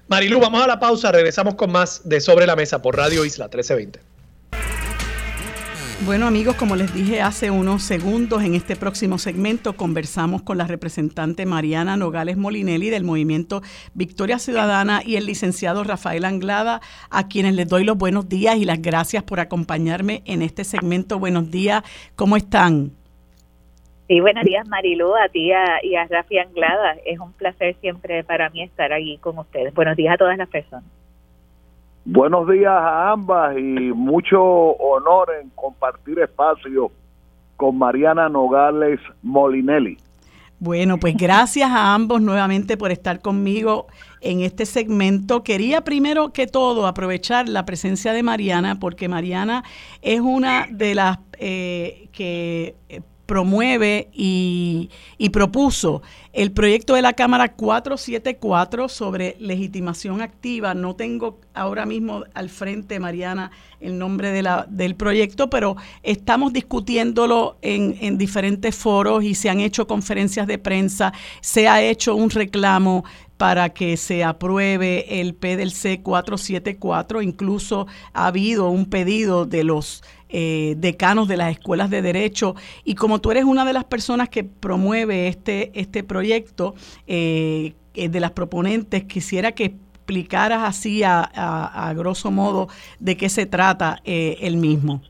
[0.09, 3.45] Marilu, vamos a la pausa, regresamos con más de Sobre la Mesa por Radio Isla
[3.45, 4.08] 1320.
[6.05, 10.65] Bueno amigos, como les dije hace unos segundos, en este próximo segmento conversamos con la
[10.65, 13.61] representante Mariana Nogales Molinelli del movimiento
[13.93, 16.79] Victoria Ciudadana y el licenciado Rafael Anglada,
[17.11, 21.19] a quienes les doy los buenos días y las gracias por acompañarme en este segmento.
[21.19, 21.83] Buenos días,
[22.15, 22.91] ¿cómo están?
[24.07, 25.51] Sí, buenos días Marilu, a ti
[25.83, 26.95] y a Rafi Anglada.
[27.05, 29.73] Es un placer siempre para mí estar aquí con ustedes.
[29.73, 30.85] Buenos días a todas las personas.
[32.05, 36.91] Buenos días a ambas y mucho honor en compartir espacio
[37.57, 39.97] con Mariana Nogales Molinelli.
[40.61, 43.87] Bueno, pues gracias a ambos nuevamente por estar conmigo
[44.19, 45.43] en este segmento.
[45.43, 49.63] Quería primero que todo aprovechar la presencia de Mariana, porque Mariana
[50.01, 52.75] es una de las eh, que
[53.29, 54.89] promueve y,
[55.31, 56.01] propuso
[56.33, 60.73] el proyecto de la Cámara 474 sobre legitimación activa.
[60.73, 67.97] No tengo ahora mismo al frente, Mariana, el nombre del proyecto, pero estamos discutiéndolo en,
[68.01, 73.03] en diferentes foros y se han hecho conferencias de prensa, se ha hecho un reclamo
[73.37, 77.21] para que se apruebe el PDLC 474.
[77.21, 82.55] Incluso ha habido un pedido de los eh, decanos de las escuelas de derecho.
[82.83, 86.75] Y como tú eres una de las personas que promueve este, este proyecto,
[87.07, 92.67] eh, eh, de las proponentes, quisiera que explicaras así a, a, grosso modo
[92.99, 95.01] de qué se trata el mismo.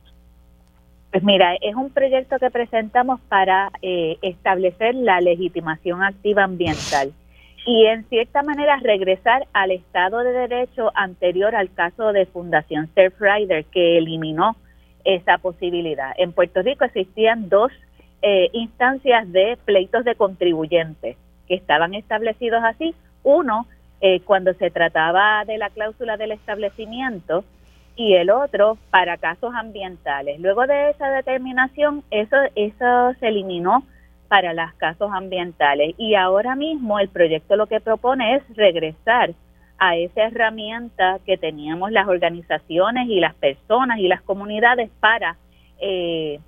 [1.11, 7.13] Pues mira, es un proyecto que presentamos para establecer la legitimación activa ambiental
[7.65, 13.65] y en cierta manera regresar al Estado de Derecho anterior al caso de Fundación Surfrider
[13.65, 14.55] que eliminó
[15.03, 16.13] esa posibilidad.
[16.17, 17.71] En Puerto Rico existían dos
[18.21, 22.93] eh, instancias de pleitos de contribuyentes que estaban establecidos así.
[23.23, 23.65] Uno,
[24.01, 27.43] eh, cuando se trataba de la cláusula del establecimiento
[27.95, 30.39] y el otro para casos ambientales.
[30.39, 33.83] Luego de esa determinación, eso, eso se eliminó
[34.29, 39.31] para los casos ambientales y ahora mismo el proyecto lo que propone es regresar
[39.80, 45.38] a esa herramienta que teníamos las organizaciones y las personas y las comunidades para
[45.80, 46.39] eh,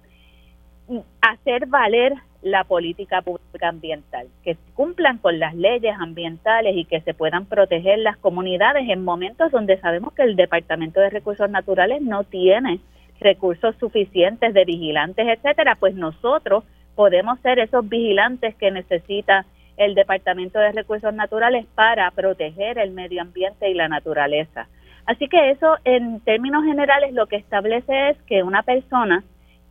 [1.22, 7.14] hacer valer la política pública ambiental, que cumplan con las leyes ambientales y que se
[7.14, 12.24] puedan proteger las comunidades en momentos donde sabemos que el Departamento de Recursos Naturales no
[12.24, 12.80] tiene
[13.20, 16.64] recursos suficientes de vigilantes, etcétera, pues nosotros
[16.96, 19.46] podemos ser esos vigilantes que necesita
[19.86, 24.68] el Departamento de Recursos Naturales para proteger el medio ambiente y la naturaleza.
[25.06, 29.24] Así que eso en términos generales lo que establece es que una persona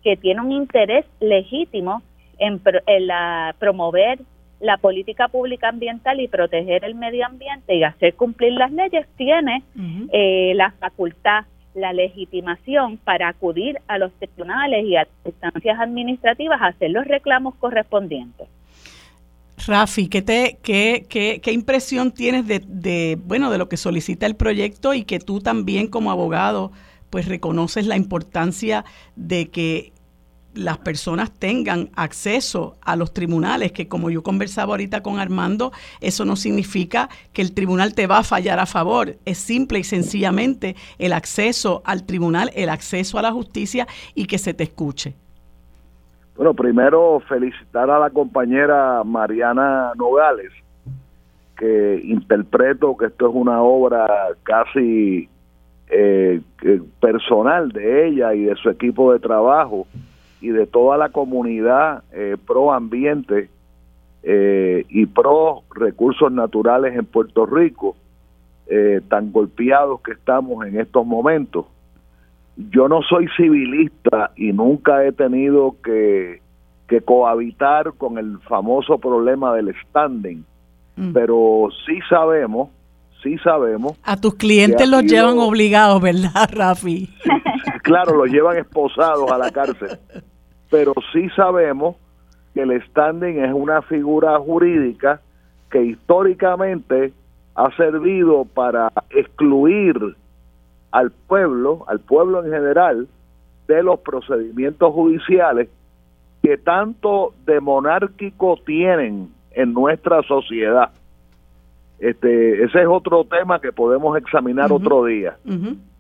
[0.02, 2.02] que tiene un interés legítimo
[2.38, 2.60] en,
[3.06, 4.18] la, promover
[4.58, 9.62] la política pública ambiental y proteger el medio ambiente y hacer cumplir las leyes tiene
[10.12, 11.44] eh, la facultad,
[11.74, 17.54] la legitimación para acudir a los tribunales y a instancias administrativas a hacer los reclamos
[17.56, 18.48] correspondientes.
[19.66, 24.26] Rafi, ¿qué, te, qué, qué, qué impresión tienes de, de, bueno, de lo que solicita
[24.26, 26.72] el proyecto y que tú también como abogado
[27.10, 28.84] pues reconoces la importancia
[29.16, 29.92] de que
[30.54, 36.24] las personas tengan acceso a los tribunales, que como yo conversaba ahorita con Armando, eso
[36.24, 40.76] no significa que el tribunal te va a fallar a favor, es simple y sencillamente
[40.98, 45.14] el acceso al tribunal, el acceso a la justicia y que se te escuche.
[46.36, 50.52] Bueno, primero felicitar a la compañera Mariana Nogales,
[51.56, 54.06] que interpreto que esto es una obra
[54.42, 55.28] casi
[55.90, 56.40] eh,
[57.00, 59.86] personal de ella y de su equipo de trabajo
[60.40, 63.50] y de toda la comunidad eh, pro ambiente
[64.22, 67.96] eh, y pro recursos naturales en Puerto Rico,
[69.08, 71.66] tan golpeados que estamos en estos momentos
[72.70, 76.40] yo no soy civilista y nunca he tenido que,
[77.04, 80.44] cohabitar con el famoso problema del standing,
[80.96, 81.12] mm.
[81.12, 82.68] pero sí sabemos,
[83.22, 83.96] sí sabemos.
[84.02, 87.08] A tus clientes los llevan obligados, ¿verdad, Rafi?
[87.82, 89.98] claro, los llevan esposados a la cárcel,
[90.68, 91.94] pero sí sabemos
[92.54, 95.20] que el standing es una figura jurídica
[95.70, 97.12] que históricamente
[97.54, 100.16] ha servido para excluir
[100.90, 103.08] al pueblo, al pueblo en general,
[103.66, 105.68] de los procedimientos judiciales
[106.42, 110.90] que tanto de monárquico tienen en nuestra sociedad.
[111.98, 115.36] Este, ese es otro tema que podemos examinar otro día.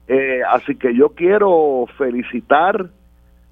[0.08, 2.88] Eh, así que yo quiero felicitar,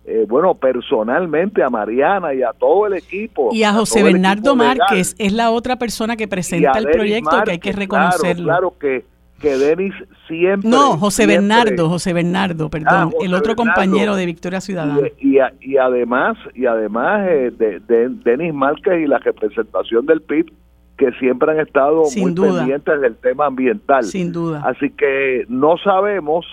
[0.07, 3.51] eh, bueno, personalmente a Mariana y a todo el equipo.
[3.53, 7.59] Y a José Bernardo Márquez, es la otra persona que presenta el proyecto que hay
[7.59, 8.45] que reconocerlo.
[8.45, 9.05] claro que
[9.39, 9.95] que Denis
[10.27, 10.69] siempre...
[10.69, 15.09] No, José Bernardo, José Bernardo, perdón, ah, el otro compañero de Victoria Ciudadana.
[15.19, 20.53] Y, y, además, y además eh, de, Denis Márquez y la representación del PIB,
[20.97, 24.03] que siempre han estado muy pendientes del tema ambiental.
[24.05, 24.63] Sin duda.
[24.65, 26.45] Así que no sabemos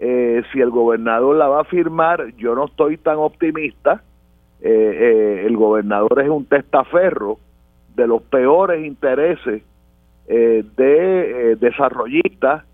[0.00, 4.02] eh, si el gobernador la va a firmar, yo no estoy tan optimista.
[4.60, 7.38] Eh, el gobernador es un testaferro
[7.94, 9.62] de los peores intereses
[10.28, 12.64] eh, de eh, desarrollistas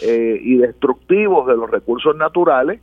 [0.00, 2.80] eh, y destructivos de los recursos naturales,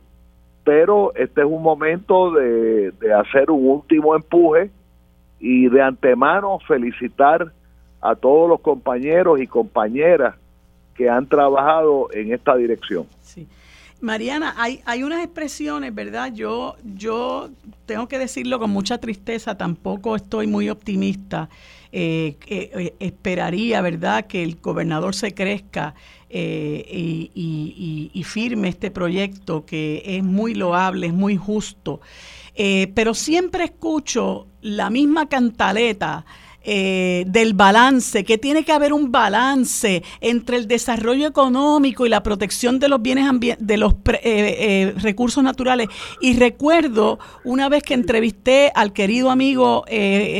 [0.62, 4.70] pero este es un momento de, hacer un último empuje
[5.40, 7.52] y de antemano felicitar
[8.00, 10.36] a todos los compañeros y compañeras
[10.94, 13.06] que han trabajado en esta dirección.
[13.20, 13.48] Sí.
[14.00, 16.32] Mariana, hay, hay unas expresiones, ¿verdad?
[16.32, 17.50] Yo, yo
[17.86, 21.48] tengo que decirlo con mucha tristeza, tampoco estoy muy optimista.
[21.94, 25.94] Eh, eh, esperaría, ¿verdad?, que el gobernador se crezca
[26.30, 26.86] eh,
[27.34, 32.00] y, y, firme este proyecto que es muy loable, es muy justo.
[32.94, 36.24] pero siempre escucho la misma cantaleta
[36.64, 42.22] eh, del balance, que tiene que haber un balance entre el desarrollo económico y la
[42.22, 43.26] protección de los bienes
[43.58, 45.88] de los eh, eh, recursos naturales.
[46.20, 49.84] Y recuerdo una vez que entrevisté al querido amigo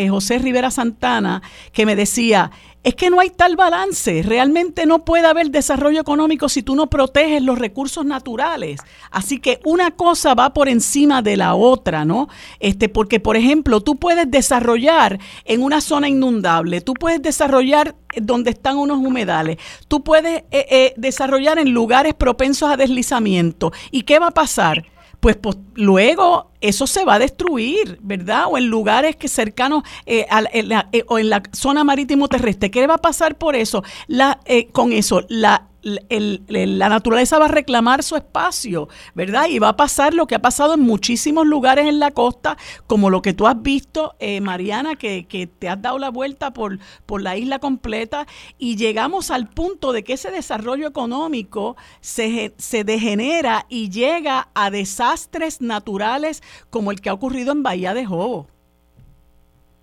[0.09, 1.43] José Rivera Santana,
[1.73, 2.51] que me decía,
[2.85, 4.23] es que no hay tal balance.
[4.23, 8.81] Realmente no puede haber desarrollo económico si tú no proteges los recursos naturales.
[9.11, 12.29] Así que una cosa va por encima de la otra, ¿no?
[12.61, 18.51] Este, porque, por ejemplo, tú puedes desarrollar en una zona inundable, tú puedes desarrollar donde
[18.51, 19.59] están unos humedales,
[19.89, 23.73] tú puedes eh, eh, desarrollar en lugares propensos a deslizamiento.
[23.91, 24.85] ¿Y qué va a pasar?
[25.23, 28.47] Pues, pues, luego eso se va a destruir, ¿verdad?
[28.51, 32.73] O en lugares que cercanos eh, eh, o en la zona marítimo terrestre.
[32.73, 33.85] ¿Qué va a pasar por eso?
[34.09, 39.47] La, eh, con eso, la la naturaleza va a reclamar su espacio, ¿verdad?
[39.49, 42.57] Y va a pasar lo que ha pasado en muchísimos lugares en la costa,
[42.87, 45.27] como lo que tú has visto, eh, Mariana, que,
[45.59, 48.27] te has dado la vuelta por, por la isla completa
[48.59, 54.71] y llegamos al punto de que ese desarrollo económico se, se degenera y llega a
[54.71, 58.47] desastres naturales como el que ha ocurrido en Bahía de Jobo.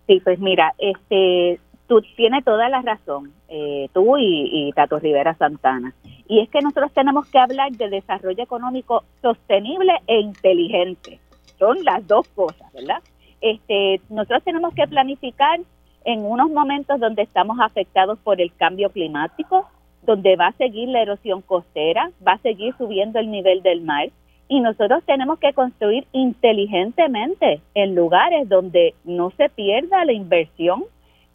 [0.07, 5.93] Sí, pues mira, este tú tienes toda la razón, eh, tú y, Tato Rivera Santana.
[6.27, 11.19] Y es que nosotros tenemos que hablar de desarrollo económico sostenible e inteligente.
[11.57, 13.01] Son las dos cosas, ¿verdad?
[13.41, 15.59] Este, nosotros tenemos que planificar
[16.05, 19.67] en unos momentos donde estamos afectados por el cambio climático,
[20.03, 24.09] donde va a seguir la erosión costera, va a seguir subiendo el nivel del mar.
[24.47, 30.83] Y nosotros tenemos que construir inteligentemente en lugares donde no se pierda la inversión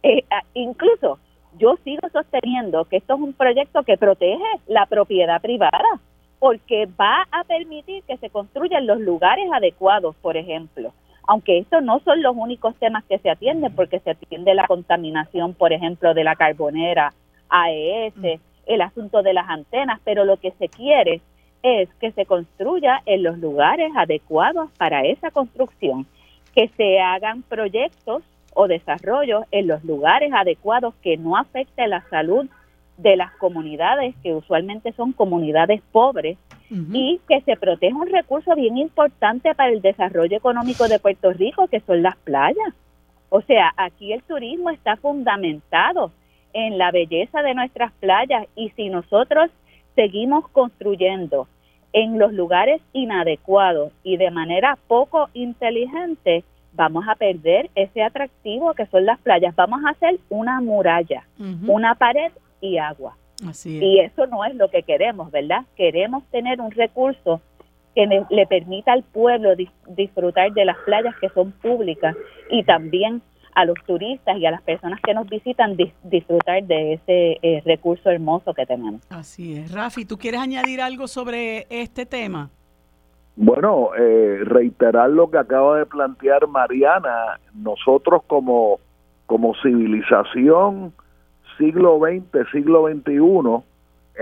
[0.05, 1.17] eh, incluso
[1.57, 5.99] yo sigo sosteniendo que esto es un proyecto que protege la propiedad privada,
[6.37, 10.93] porque va a permitir que se construyan los lugares adecuados, por ejemplo.
[11.27, 15.55] Aunque estos no son los únicos temas que se atienden, porque se atiende la contaminación,
[15.55, 17.11] por ejemplo, de la carbonera,
[17.49, 21.21] AES, el asunto de las antenas, pero lo que se quiere
[21.63, 26.05] es que se construya en los lugares adecuados para esa construcción,
[26.53, 28.21] que se hagan proyectos
[28.55, 32.47] o desarrollo en los lugares adecuados que no afecte la salud
[32.97, 36.37] de las comunidades que usualmente son comunidades pobres
[36.69, 41.67] y que se proteja un recurso bien importante para el desarrollo económico de Puerto Rico
[41.67, 42.73] que son las playas.
[43.29, 46.11] O sea, aquí el turismo está fundamentado
[46.53, 49.51] en la belleza de nuestras playas y si nosotros
[49.93, 51.47] seguimos construyendo
[51.93, 56.43] en los lugares inadecuados y de manera poco inteligente,
[56.75, 59.55] vamos a perder ese atractivo que son las playas.
[59.55, 61.25] Vamos a hacer una muralla,
[61.67, 63.17] una pared y agua.
[63.65, 65.65] Y eso no es lo que queremos, ¿verdad?
[65.75, 67.41] Queremos tener un recurso
[67.93, 69.55] que le, permita al pueblo
[69.87, 72.15] disfrutar de las playas que son públicas
[72.49, 73.21] y también
[73.53, 78.09] a los turistas y a las personas que nos visitan disfrutar de ese eh, recurso
[78.09, 79.01] hermoso que tenemos.
[79.09, 79.71] Así es.
[79.71, 82.49] Rafi, ¿tú quieres añadir algo sobre este tema?
[83.37, 88.79] Bueno, eh, reiterar lo que acaba de plantear Mariana, nosotros como,
[89.25, 90.93] como civilización
[91.57, 93.63] siglo XX, siglo XXI,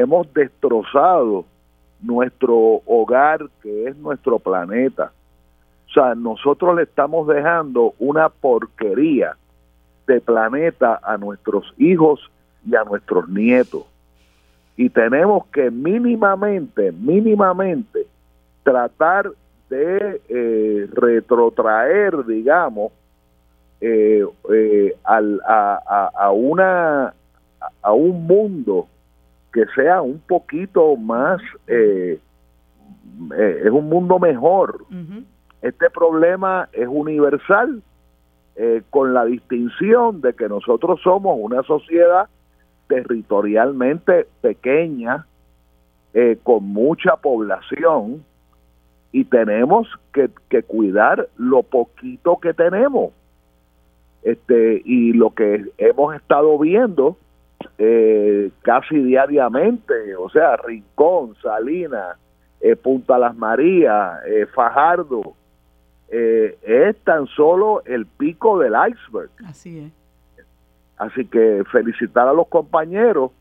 [0.01, 1.45] hemos destrozado
[2.01, 5.11] nuestro hogar, que es nuestro planeta.
[5.89, 9.35] O sea, nosotros le estamos dejando una porquería
[10.07, 12.19] de planeta a nuestros hijos
[12.65, 13.85] y a nuestros nietos.
[14.75, 18.02] Y tenemos que mínimamente, mínimamente,
[18.63, 19.31] tratar
[19.69, 22.91] de eh, retrotraer, digamos,
[23.81, 27.13] eh, eh, al, a, a, una
[27.81, 28.87] a un mundo
[29.51, 32.19] que sea un poquito más es
[33.71, 34.85] un mundo mejor.
[35.61, 37.81] Este problema es universal,
[38.89, 42.27] con la distinción de que nosotros somos una sociedad
[42.87, 45.25] territorialmente pequeña,
[46.43, 48.23] con mucha población,
[49.13, 50.29] y tenemos que,
[50.63, 53.13] cuidar lo poquito que tenemos.
[54.23, 57.17] Este, y lo que hemos estado viendo
[57.77, 62.17] eh, casi diariamente, o sea, Rincón, Salinas,
[62.59, 65.35] eh, Punta Las Marías, eh, Fajardo,
[66.09, 69.29] eh, es tan solo el pico del iceberg.
[69.45, 69.91] Así es.
[70.97, 73.31] Así que felicitar a los compañeros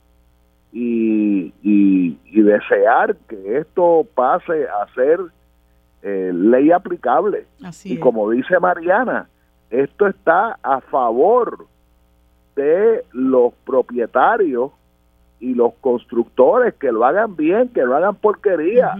[0.72, 5.20] y, y, desear que esto pase a ser
[6.02, 7.46] eh, ley aplicable.
[7.64, 9.28] Así y como dice Mariana,
[9.70, 11.66] esto está a favor
[12.56, 14.72] de los propietarios
[15.40, 18.94] y los constructores que lo hagan bien, que lo hagan porquería,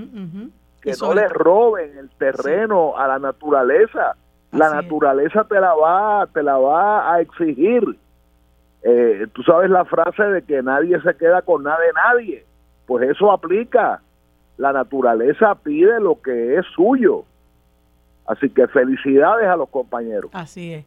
[0.81, 4.17] que no le roben el terreno a la naturaleza.
[4.51, 7.97] La naturaleza te la va, te la va a exigir.
[8.83, 12.45] Eh, tú sabes la frase de que nadie se queda con nada de nadie.
[12.87, 14.03] Pues eso aplica.
[14.57, 17.25] La naturaleza pide lo que es suyo.
[18.27, 20.31] Así que felicidades a los compañeros.
[20.33, 20.85] Así es.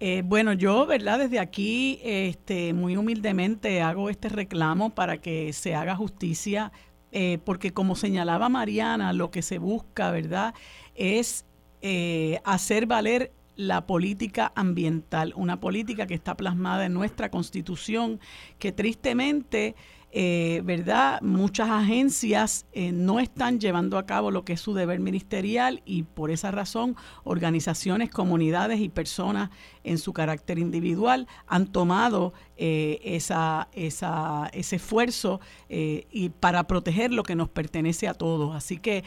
[0.00, 1.18] Eh, bueno, yo, ¿verdad?
[1.18, 6.70] Desde aquí, este, muy humildemente hago este reclamo para que se haga justicia,
[7.10, 10.54] eh, porque como señalaba Mariana, lo que se busca, ¿verdad?
[10.94, 11.44] Es
[11.82, 18.20] eh, hacer valer la política ambiental, una política que está plasmada en nuestra constitución,
[18.60, 19.74] que tristemente
[20.10, 21.20] eh, ¿verdad?
[21.20, 26.04] Muchas agencias eh, no están llevando a cabo lo que es su deber ministerial y
[26.04, 29.50] por esa razón organizaciones, comunidades y personas
[29.84, 37.50] en su carácter individual han tomado eh, ese esfuerzo y para proteger lo que nos
[37.50, 38.56] pertenece a todos.
[38.56, 39.04] Así que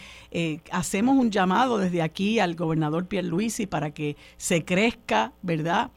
[0.71, 5.91] hacemos un llamado desde aquí al gobernador Pierluisi para que se crezca, ¿verdad?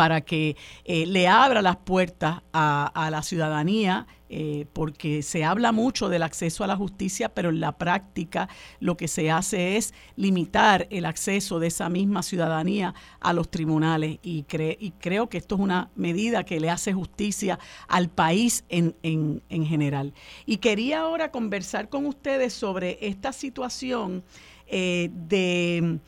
[0.00, 6.08] Para que eh, le abra las puertas a, la ciudadanía, eh, porque se habla mucho
[6.08, 8.48] del acceso a la justicia, pero en la práctica
[8.78, 14.18] lo que se hace es limitar el acceso de esa misma ciudadanía a los tribunales
[14.22, 19.66] y, creo que esto es una medida que le hace justicia al país en, en
[19.66, 20.14] general.
[20.46, 24.24] Y quería ahora conversar con ustedes sobre esta situación
[24.72, 25.98] eh, de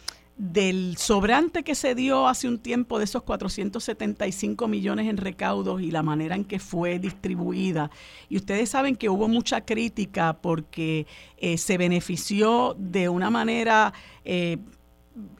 [0.42, 5.92] del sobrante que se dio hace un tiempo de esos 475 millones en recaudos y
[5.92, 7.92] la manera en que fue distribuida.
[8.28, 13.92] Y ustedes saben que hubo mucha crítica porque eh, se benefició de una manera
[14.24, 14.58] eh,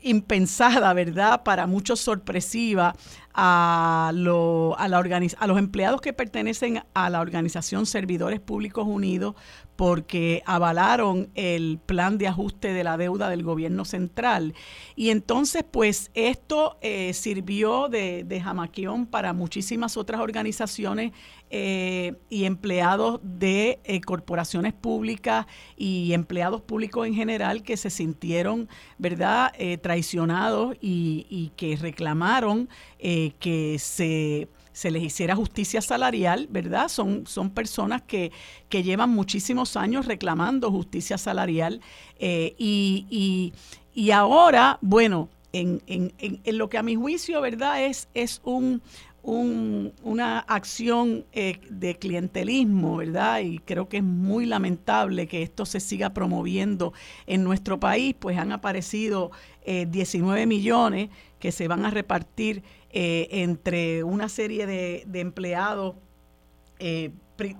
[0.02, 1.42] impensada, ¿verdad?
[1.42, 2.94] Para muchos sorpresiva
[3.34, 4.98] a, a, la
[5.38, 9.34] a los empleados que pertenecen a la organización Servidores Públicos Unidos
[9.82, 14.54] porque avalaron el plan de ajuste de la deuda del gobierno central.
[14.94, 21.10] Y entonces, pues esto eh, sirvió de, de jamaquión para muchísimas otras organizaciones
[21.50, 28.68] eh, y empleados de eh, corporaciones públicas y empleados públicos en general que se sintieron,
[28.98, 32.68] ¿verdad?, traicionados y, que reclamaron
[33.00, 36.88] que se se les hiciera justicia salarial, ¿verdad?
[36.88, 38.32] Son, son personas que,
[38.68, 41.80] que llevan muchísimos años reclamando justicia salarial
[42.18, 43.52] y,
[43.94, 47.84] y, ahora, bueno, en, en, en, lo que a mi juicio, ¿verdad?
[47.84, 48.80] Es, es un,
[49.22, 53.40] una acción eh, de clientelismo, ¿verdad?
[53.40, 56.92] Y creo que es muy lamentable que esto se siga promoviendo
[57.26, 59.30] en nuestro país, pues han aparecido
[59.64, 62.62] 19 eh, millones que se van a repartir
[62.92, 65.96] eh, entre una serie de, empleados,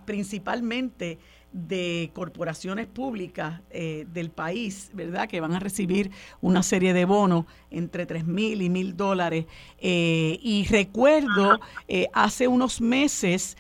[0.05, 1.19] principalmente
[1.53, 5.29] de corporaciones públicas eh, del país, ¿verdad?
[5.29, 6.11] Que van a recibir
[6.41, 9.47] una serie de bonos entre tres mil y mil dólares.
[9.79, 13.57] Eh, y recuerdo eh, hace unos meses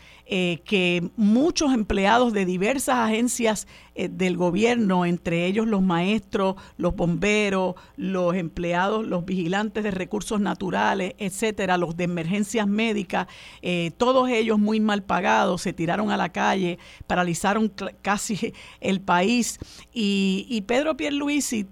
[0.64, 7.74] que muchos empleados de diversas agencias eh, del gobierno, entre ellos los maestros, los bomberos,
[7.96, 13.26] los empleados, los vigilantes de recursos naturales, etcétera, los de emergencias médicas,
[13.60, 19.58] eh, todos ellos muy mal pagados, se tiraron a la calle, paralizaron casi el país.
[19.92, 21.66] Y, y Pedro Pierluisi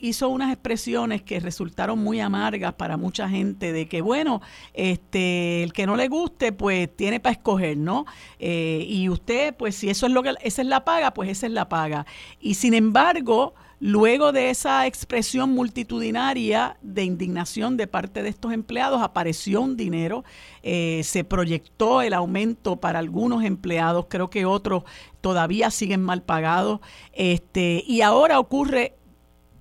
[0.00, 4.40] hizo unas expresiones que resultaron muy amargas para mucha gente de que, bueno,
[4.74, 8.06] este, el que no le guste, pues tiene para escoger, ¿no?
[8.38, 11.46] Eh, y usted, pues si eso es lo que, esa es la paga, pues esa
[11.46, 12.06] es la paga.
[12.40, 19.02] Y sin embargo, luego de esa expresión multitudinaria de indignación de parte de estos empleados,
[19.02, 20.24] apareció un dinero,
[20.62, 24.84] eh, se proyectó el aumento para algunos empleados, creo que otros
[25.20, 26.80] todavía siguen mal pagados,
[27.12, 28.94] este, y ahora ocurre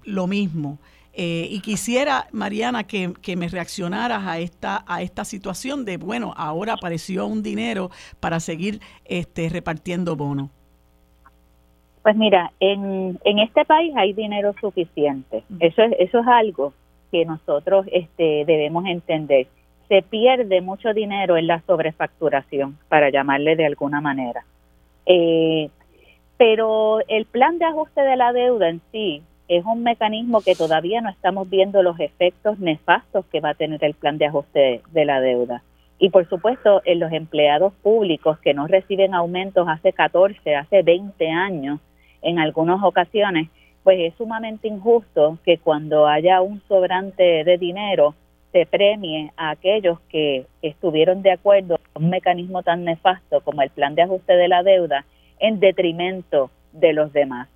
[0.03, 0.79] lo mismo.
[1.17, 6.33] Eh, y quisiera, Mariana, que, que, me reaccionaras a esta, a esta situación de, bueno,
[6.35, 7.89] ahora apareció un dinero
[8.19, 10.49] para seguir este, repartiendo bonos.
[12.03, 15.43] Pues mira, en, en este país hay dinero suficiente.
[15.61, 16.73] Eso es, eso es algo
[17.11, 19.47] que nosotros este, debemos entender.
[19.87, 24.43] Se pierde mucho dinero en la sobrefacturación, para llamarle de alguna manera.
[25.05, 25.69] Eh,
[26.35, 31.01] pero el plan de ajuste de la deuda en sí es un mecanismo que todavía
[31.01, 35.05] no estamos viendo los efectos nefastos que va a tener el plan de ajuste de
[35.05, 35.61] la deuda.
[35.99, 41.29] Y por supuesto, en los empleados públicos que no reciben aumentos hace 14, hace 20
[41.29, 41.79] años,
[42.21, 43.49] en algunas ocasiones,
[43.83, 48.15] pues es sumamente injusto que cuando haya un sobrante de dinero
[48.51, 53.69] se premie a aquellos que estuvieron de acuerdo con un mecanismo tan nefasto como el
[53.69, 55.05] plan de ajuste de la deuda
[55.39, 57.47] en detrimento de los demás.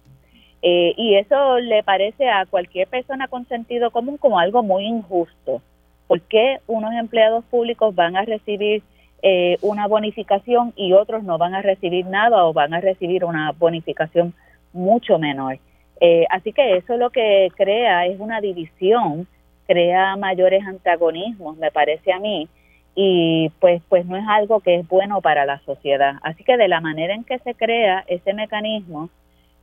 [0.61, 5.61] Eh, y eso le parece a cualquier persona con sentido común como algo muy injusto.
[6.07, 8.83] ¿Por qué unos empleados públicos van a recibir
[9.21, 13.51] eh, una bonificación y otros no van a recibir nada o van a recibir una
[13.51, 14.33] bonificación
[14.73, 15.59] mucho menor?
[16.01, 19.27] Eh, así que eso lo que crea es una división,
[19.67, 22.47] crea mayores antagonismos, me parece a mí,
[22.95, 26.15] y pues pues no es algo que es bueno para la sociedad.
[26.23, 29.09] Así que de la manera en que se crea ese mecanismo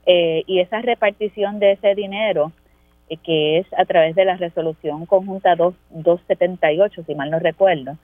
[0.07, 2.53] eh, y esa repartición de ese dinero,
[3.09, 7.97] eh, que es a través de la resolución conjunta 2, 278, si mal no recuerdo,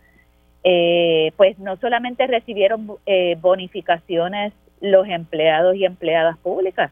[0.64, 2.98] eh, pues no solamente recibieron
[3.40, 6.90] bonificaciones los empleados y empleadas públicas,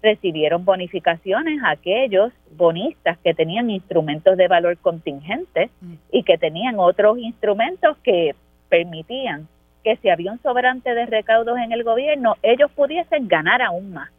[0.00, 5.70] recibieron bonificaciones aquellos bonistas que tenían instrumentos de valor contingente
[6.10, 8.34] y que tenían otros instrumentos que
[8.68, 9.46] permitían
[9.84, 14.10] que si había un sobrante de recaudos en el gobierno, ellos pudiesen ganar aún más,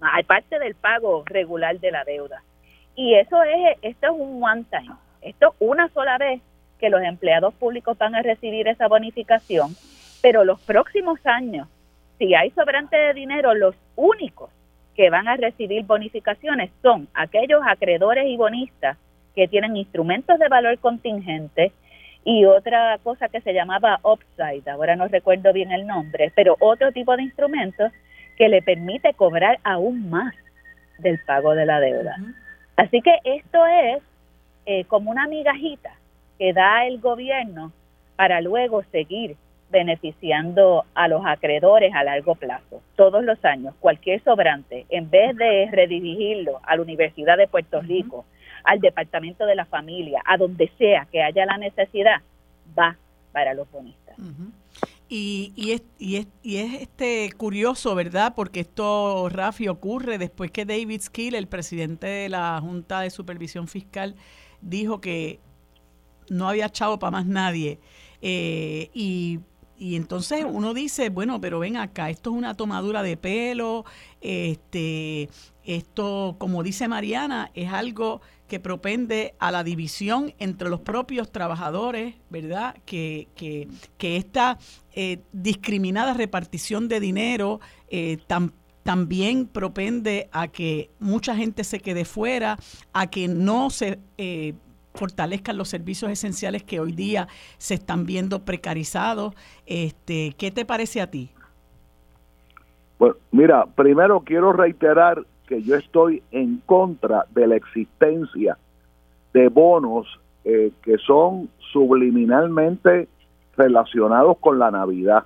[0.00, 2.42] aparte del pago regular de la deuda.
[2.96, 6.40] Y eso es, esto es un one time, esto una sola vez
[6.78, 9.76] que los empleados públicos van a recibir esa bonificación,
[10.22, 11.68] pero los próximos años,
[12.18, 14.50] si hay sobrante de dinero, los únicos
[14.96, 18.96] que van a recibir bonificaciones son aquellos acreedores y bonistas
[19.34, 21.72] que tienen instrumentos de valor contingente
[22.24, 26.92] y otra cosa que se llamaba upside, ahora no recuerdo bien el nombre, pero otro
[26.92, 27.92] tipo de instrumentos
[28.40, 30.34] que le permite cobrar aún más
[30.96, 32.16] del pago de la deuda.
[32.74, 34.02] Así que esto es
[34.64, 35.90] eh, como una migajita
[36.38, 37.70] que da el gobierno
[38.16, 39.36] para luego seguir
[39.70, 42.80] beneficiando a los acreedores a largo plazo.
[42.96, 48.24] Todos los años, cualquier sobrante, en vez de redirigirlo a la Universidad de Puerto Rico,
[48.64, 52.22] al Departamento de la Familia, a donde sea que haya la necesidad,
[52.78, 52.96] va
[53.32, 54.16] para los bonistas.
[55.12, 58.32] Y, y, es, y, es, y es este curioso, ¿verdad?
[58.36, 63.66] Porque esto, Rafi, ocurre después que David Skill, el presidente de la Junta de Supervisión
[63.66, 64.14] Fiscal,
[64.60, 65.40] dijo que
[66.28, 67.80] no había chavo para más nadie.
[68.22, 69.40] Eh, y
[69.80, 73.86] y entonces uno dice, bueno, pero ven acá, esto es una tomadura de pelo,
[74.20, 75.30] este,
[75.64, 82.16] esto, como dice Mariana, es algo que propende a la división entre los propios trabajadores,
[82.30, 82.74] ¿verdad?
[82.84, 84.58] Que, que, que esta
[84.92, 88.18] eh, discriminada repartición de dinero eh,
[88.82, 92.58] también propende a que mucha gente se quede fuera,
[92.92, 94.54] a que no se eh,
[94.94, 99.32] fortalezcan los servicios esenciales que hoy día se están viendo precarizados.
[99.64, 101.30] Este, ¿Qué te parece a ti?
[102.98, 108.56] Bueno, mira, primero quiero reiterar que yo estoy en contra de la existencia
[109.32, 110.06] de bonos
[110.44, 113.08] eh, que son subliminalmente
[113.56, 115.24] relacionados con la Navidad.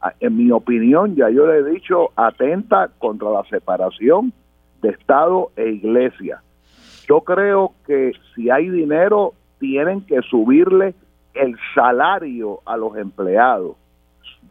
[0.00, 4.32] Ah, en mi opinión, ya yo le he dicho, atenta contra la separación
[4.82, 6.42] de Estado e Iglesia.
[7.08, 10.96] Yo creo que si hay dinero, tienen que subirle
[11.32, 13.76] el salario a los empleados.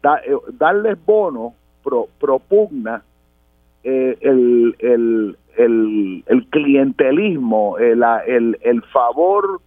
[0.02, 1.52] Eh, darles bonos
[2.20, 3.04] propugna
[3.84, 8.04] eh, el, el, el, clientelismo, el,
[8.62, 9.62] el, favor,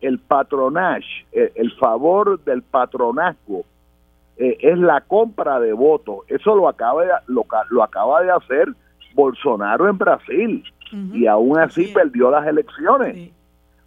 [0.00, 3.64] el patronage, el, favor del patronazgo.
[4.36, 6.18] Eh, es la compra de votos.
[6.28, 8.68] Eso lo acaba lo, lo acaba de hacer
[9.14, 10.64] Bolsonaro en Brasil
[11.12, 13.30] y aún así perdió las elecciones.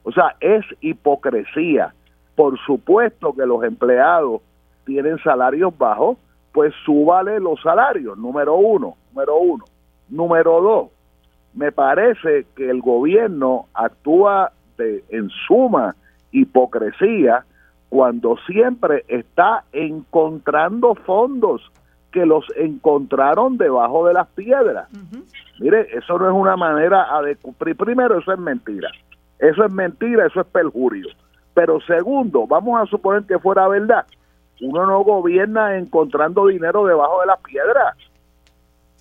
[0.04, 1.94] O sea, es hipocresía.
[2.36, 4.42] Por supuesto que los empleados
[4.86, 6.18] tienen salarios bajos,
[6.54, 9.66] pues súbale los salarios, número uno, número uno.
[10.10, 10.90] Número dos,
[11.54, 15.96] me parece que el gobierno actúa de, en suma
[16.32, 17.46] hipocresía
[17.90, 21.62] cuando siempre está encontrando fondos
[22.12, 24.90] que los encontraron debajo de las piedras.
[25.60, 27.38] Mire, eso no es una manera de
[27.76, 28.90] Primero, eso es mentira.
[29.40, 31.08] Eso es mentira, eso es perjurio.
[31.54, 34.06] Pero segundo, vamos a suponer que fuera verdad.
[34.62, 37.98] Uno no gobierna encontrando dinero debajo de las piedras.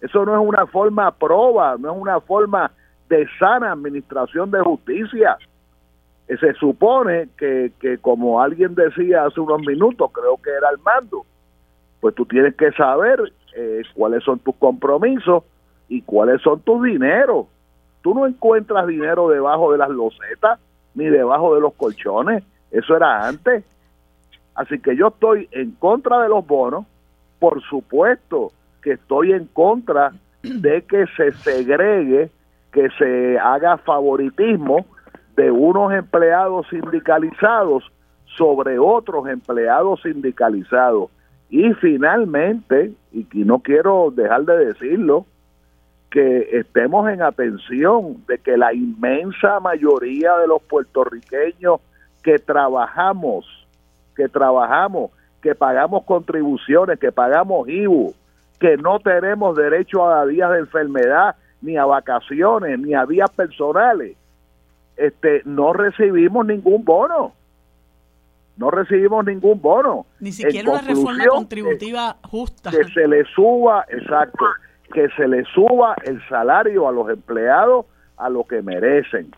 [0.00, 2.72] Eso no es una forma proba, no es una forma
[3.08, 5.36] de sana administración de justicia.
[6.26, 11.26] Se supone que, que como alguien decía hace unos minutos, creo que era Armando,
[12.00, 13.20] pues tú tienes que saber
[13.54, 15.44] eh, cuáles son tus compromisos
[15.88, 17.46] y cuáles son tus dineros.
[18.00, 20.58] Tú no encuentras dinero debajo de las losetas
[20.94, 22.44] ni debajo de los colchones.
[22.70, 23.64] Eso era antes.
[24.54, 26.86] Así que yo estoy en contra de los bonos.
[27.38, 32.30] Por supuesto que estoy en contra de que se segregue,
[32.72, 34.86] que se haga favoritismo
[35.36, 37.90] de unos empleados sindicalizados
[38.36, 41.10] sobre otros empleados sindicalizados.
[41.48, 45.26] Y finalmente, y que no quiero dejar de decirlo,
[46.10, 51.80] que estemos en atención de que la inmensa mayoría de los puertorriqueños
[52.22, 53.46] que trabajamos,
[54.16, 55.10] que trabajamos,
[55.42, 58.14] que pagamos contribuciones, que pagamos IBU,
[58.58, 64.16] que no tenemos derecho a días de enfermedad, ni a vacaciones, ni a días personales,
[64.96, 67.32] este, no recibimos ningún bono.
[68.56, 70.04] No recibimos ningún bono.
[70.20, 72.70] Ni siquiera una reforma contributiva justa.
[72.70, 74.44] Que se le suba, exacto,
[74.92, 77.86] que se le suba el salario a los empleados
[78.18, 79.34] a lo que merecen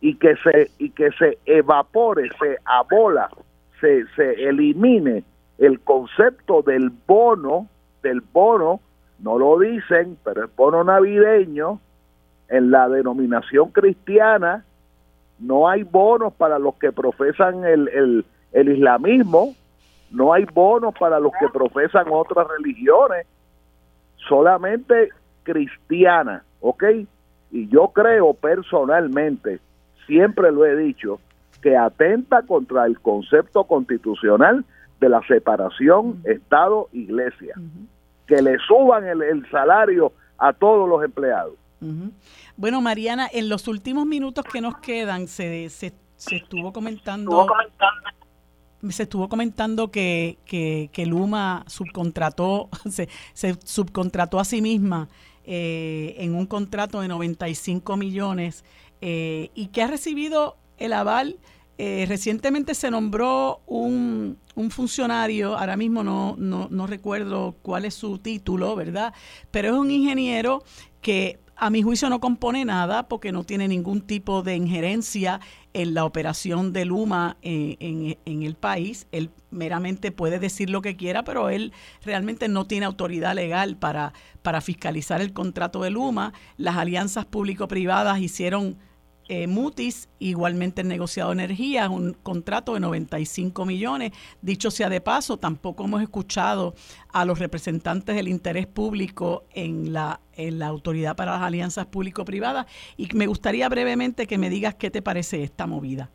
[0.00, 3.28] y que se y que se evapore, se abola,
[3.80, 5.24] se, se elimine
[5.58, 7.68] el concepto del bono,
[8.02, 8.80] del bono,
[9.18, 11.80] no lo dicen, pero el bono navideño
[12.48, 14.64] en la denominación cristiana
[15.38, 19.54] no hay bonos para los que profesan el, el, el islamismo,
[20.10, 23.26] no hay bonos para los que profesan otras religiones,
[24.28, 25.10] solamente
[25.42, 26.84] cristiana, ¿ok?
[27.50, 29.60] Y yo creo personalmente,
[30.06, 31.20] siempre lo he dicho,
[31.64, 34.66] que atenta contra el concepto constitucional
[35.00, 37.54] de la separación Estado-Iglesia.
[38.26, 41.54] Que le suban el, salario a todos los empleados.
[42.58, 45.94] Bueno, Mariana, en los últimos minutos que nos quedan, se, se,
[46.30, 47.30] estuvo comentando...
[47.30, 48.10] Estuvo comentando
[48.90, 55.08] se estuvo comentando que, que, Luma subcontrató, se, se, subcontrató a sí misma
[55.46, 58.62] eh, en un contrato de 95 millones
[59.00, 61.38] eh, y que ha recibido el aval.
[61.76, 67.94] Eh, recientemente se nombró un, un funcionario, ahora mismo no, no, no recuerdo cuál es
[67.94, 69.12] su título, ¿verdad?
[69.50, 70.62] Pero es un ingeniero
[71.00, 75.40] que a mi juicio no compone nada porque no tiene ningún tipo de injerencia
[75.72, 77.76] en la operación de Luma eh,
[78.24, 79.06] en, el país.
[79.12, 81.72] Él meramente puede decir lo que quiera, pero él
[82.02, 84.12] realmente no tiene autoridad legal para,
[84.42, 86.32] para fiscalizar el contrato de Luma.
[86.56, 88.76] Las alianzas público-privadas hicieron
[89.28, 94.12] eh, Mutis, igualmente el negociado energía, un contrato de 95 millones.
[94.42, 96.74] Dicho sea de paso, tampoco hemos escuchado
[97.12, 102.66] a los representantes del interés público en la, en la Autoridad para las Alianzas Público-Privadas
[102.96, 106.10] y me gustaría brevemente que me digas qué te parece esta movida.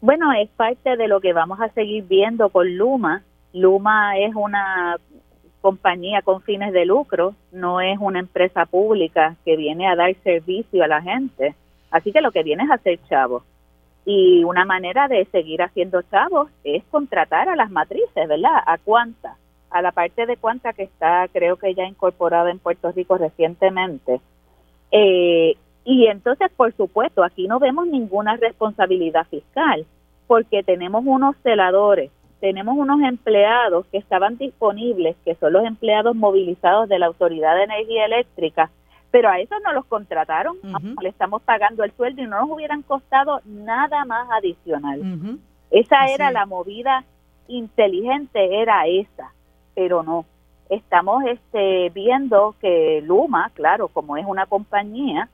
[0.00, 3.22] Bueno, es parte de lo que vamos a seguir viendo con Luma.
[3.52, 4.96] Luma es una
[5.60, 10.84] compañía con fines de lucro, no es una empresa pública que viene a dar servicio
[10.84, 11.54] a la gente
[11.90, 13.42] Así que lo que viene es hacer chavos.
[14.04, 18.62] Y una manera de seguir haciendo chavos es contratar a las matrices, ¿verdad?
[18.64, 19.36] ¿A cuánta?
[19.70, 24.20] A la parte de cuánta que está, creo que ya incorporada en Puerto Rico recientemente.
[24.92, 29.86] Eh, y entonces, por supuesto, aquí no vemos ninguna responsabilidad fiscal,
[30.26, 32.10] porque tenemos unos celadores,
[32.40, 37.64] tenemos unos empleados que estaban disponibles, que son los empleados movilizados de la Autoridad de
[37.64, 38.70] Energía Eléctrica,
[39.16, 40.58] pero a esos no los contrataron,
[41.00, 45.38] le estamos pagando el sueldo y no nos hubieran costado nada más adicional.
[45.70, 47.02] Esa era la movida
[47.48, 49.32] inteligente, era esa,
[49.74, 50.26] pero no.
[50.68, 55.30] Estamos este, viendo que Luma, claro, como es una compañía,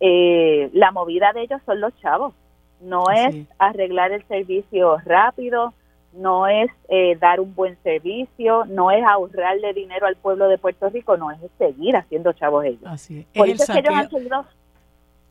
[0.00, 2.32] eh, la movida de ellos son los chavos.
[2.80, 5.74] No es arreglar el servicio rápido,
[6.12, 10.88] no es eh, dar un buen servicio, no es ahorrarle dinero al pueblo de Puerto
[10.88, 12.86] Rico, no es seguir haciendo chavos ellos.
[12.86, 13.26] Así es.
[13.26, 14.44] Por eso es que ellos han seguido,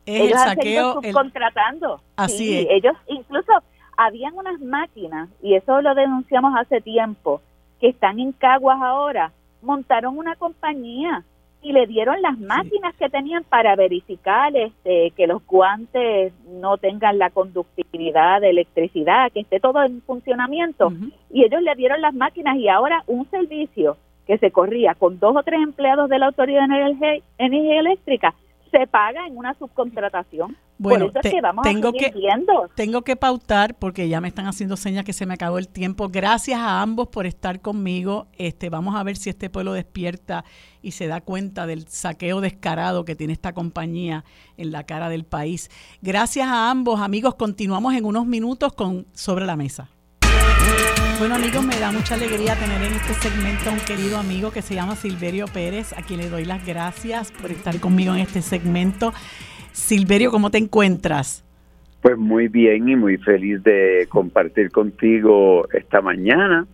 [0.06, 2.00] ellos han seguido subcontratando.
[2.16, 2.66] Así es.
[2.70, 3.52] Ellos incluso
[3.96, 7.42] habían unas máquinas, y eso lo denunciamos hace tiempo,
[7.80, 11.24] que están en Caguas ahora, montaron una compañía
[11.62, 17.18] y le dieron las máquinas que tenían para verificar este, que los guantes no tengan
[17.18, 20.92] la conductividad de electricidad, que esté todo en funcionamiento.
[21.32, 25.36] Y ellos le dieron las máquinas y ahora un servicio que se corría con dos
[25.36, 28.34] o tres empleados de la Autoridad de Energía Eléctrica
[28.70, 30.56] se paga en una subcontratación.
[30.78, 31.10] Bueno,
[31.64, 32.12] tengo que
[32.76, 36.08] tengo que pautar porque ya me están haciendo señas que se me acabó el tiempo.
[36.08, 38.28] Gracias a ambos por estar conmigo.
[38.34, 40.44] Este, vamos a ver si este pueblo despierta
[40.80, 44.24] y se da cuenta del saqueo descarado que tiene esta compañía
[44.56, 45.68] en la cara del país.
[46.00, 47.34] Gracias a ambos, amigos.
[47.34, 49.90] Continuamos en unos minutos con sobre la mesa.
[51.18, 54.62] Bueno amigos, me da mucha alegría tener en este segmento a un querido amigo que
[54.62, 58.40] se llama Silverio Pérez, a quien le doy las gracias por estar conmigo en este
[58.40, 59.12] segmento.
[59.72, 61.44] Silverio, ¿cómo te encuentras?
[62.02, 66.68] Pues muy bien y muy feliz de compartir contigo esta mañana,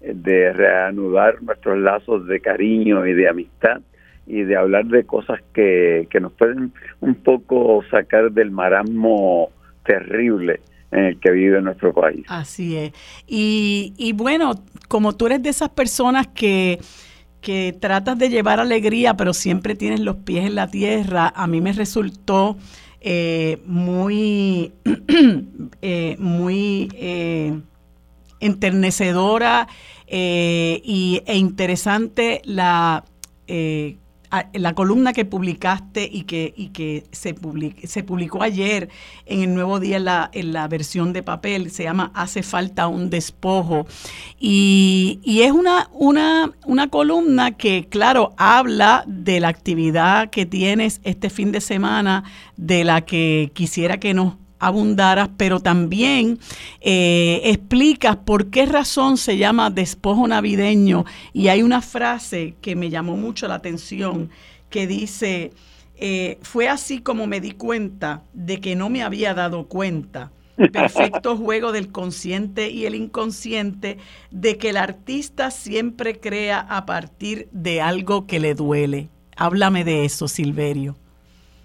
[0.00, 3.80] de reanudar nuestros lazos de cariño y de amistad
[4.28, 9.50] y de hablar de cosas que, que nos pueden un poco sacar del marasmo
[9.84, 12.24] terrible en el que vive nuestro país.
[12.28, 12.92] Así es.
[13.26, 14.52] Y, y bueno,
[14.88, 16.80] como tú eres de esas personas que,
[17.40, 21.60] que tratas de llevar alegría, pero siempre tienes los pies en la tierra, a mí
[21.60, 22.56] me resultó
[23.00, 24.72] eh, muy,
[25.82, 27.60] eh, muy eh,
[28.40, 29.68] enternecedora
[30.10, 33.04] y, e interesante la
[34.52, 37.34] la columna que publicaste y que, y que se,
[37.84, 38.88] se publicó ayer
[39.26, 42.88] en el Nuevo Día en la, en la versión de papel, se llama Hace falta
[42.88, 43.86] un despojo.
[44.38, 51.00] Y, y es una, una, una columna que, claro, habla de la actividad que tienes
[51.04, 52.24] este fin de semana,
[52.56, 56.38] de la que quisiera que nos abundaras, pero también
[56.80, 61.04] eh, explicas por qué razón se llama despojo navideño.
[61.32, 64.30] Y hay una frase que me llamó mucho la atención
[64.70, 65.52] que dice,
[65.96, 70.30] eh, fue así como me di cuenta de que no me había dado cuenta.
[70.72, 73.98] Perfecto juego del consciente y el inconsciente,
[74.32, 79.08] de que el artista siempre crea a partir de algo que le duele.
[79.36, 80.96] Háblame de eso, Silverio.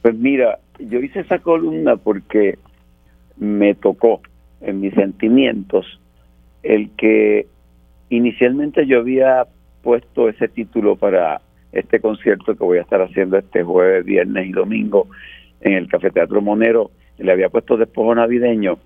[0.04, 2.60] Pues mira, yo hice esa columna porque
[3.44, 4.22] me tocó
[4.62, 6.00] en mis sentimientos
[6.64, 7.46] el que
[8.10, 9.46] inicialmente yo había
[9.82, 11.42] puesto ese título para
[11.74, 15.08] este concierto que voy a estar haciendo este jueves, viernes y domingo
[15.60, 18.78] en el Café Teatro Monero, le había puesto despojo navideño,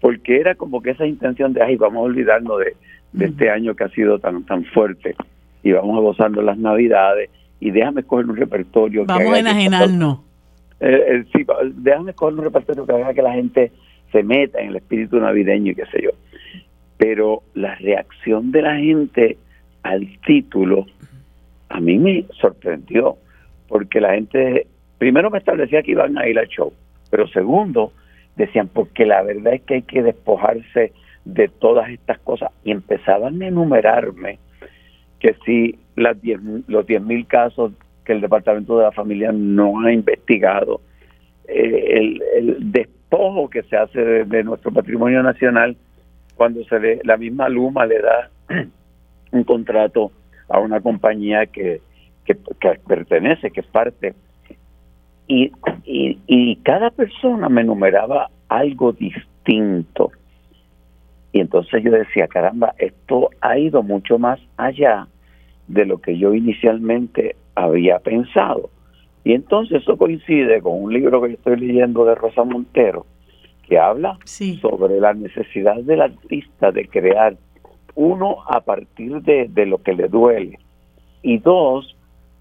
[0.00, 2.76] porque era como que esa intención de, ay, vamos a olvidarnos de,
[3.24, 5.14] este año que ha sido tan tan fuerte
[5.62, 7.30] y vamos a las navidades
[7.60, 9.04] y déjame coger un repertorio.
[9.06, 10.18] Vamos a enajenarnos.
[10.80, 11.46] Eh, eh, sí,
[11.76, 13.72] déjame coger un repertorio que haga que la gente
[14.14, 16.10] se meta en el espíritu navideño y qué sé yo.
[16.96, 19.36] Pero la reacción de la gente
[19.82, 20.86] al título
[21.68, 23.16] a mí me sorprendió,
[23.66, 24.68] porque la gente
[24.98, 26.72] primero me establecía que iban a ir al show,
[27.10, 27.92] pero segundo
[28.36, 30.92] decían, porque la verdad es que hay que despojarse
[31.24, 34.38] de todas estas cosas y empezaban a enumerarme
[35.18, 36.38] que si las diez,
[36.68, 37.72] los 10 mil casos
[38.04, 40.80] que el Departamento de la Familia no ha investigado,
[41.48, 42.72] eh, el, el
[43.14, 45.76] ojo que se hace de, nuestro patrimonio nacional
[46.36, 48.30] cuando se le, la misma Luma le da
[49.32, 50.12] un contrato
[50.48, 51.80] a una compañía que,
[52.24, 52.34] que,
[52.86, 54.14] pertenece, que es parte.
[55.26, 55.52] Y,
[55.84, 60.12] y, y cada persona me enumeraba algo distinto.
[61.32, 65.08] Y entonces yo decía, caramba, esto ha ido mucho más allá
[65.66, 68.70] de lo que yo inicialmente había pensado.
[69.24, 73.06] Y entonces eso coincide con un libro que estoy leyendo de Rosa Montero,
[73.66, 74.18] que habla
[74.60, 77.36] sobre la necesidad del artista de crear,
[77.94, 80.58] uno, a partir de, lo que le duele,
[81.22, 81.96] y dos,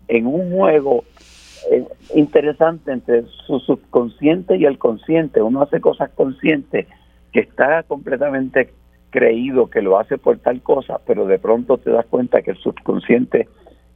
[0.10, 1.06] en un juego
[1.72, 1.86] eh,
[2.16, 5.42] interesante entre su subconsciente y el consciente.
[5.42, 6.88] Uno hace cosas conscientes
[7.32, 8.74] que está completamente
[9.10, 12.58] creído que lo hace por tal cosa, pero de pronto te das cuenta que el
[12.58, 13.48] subconsciente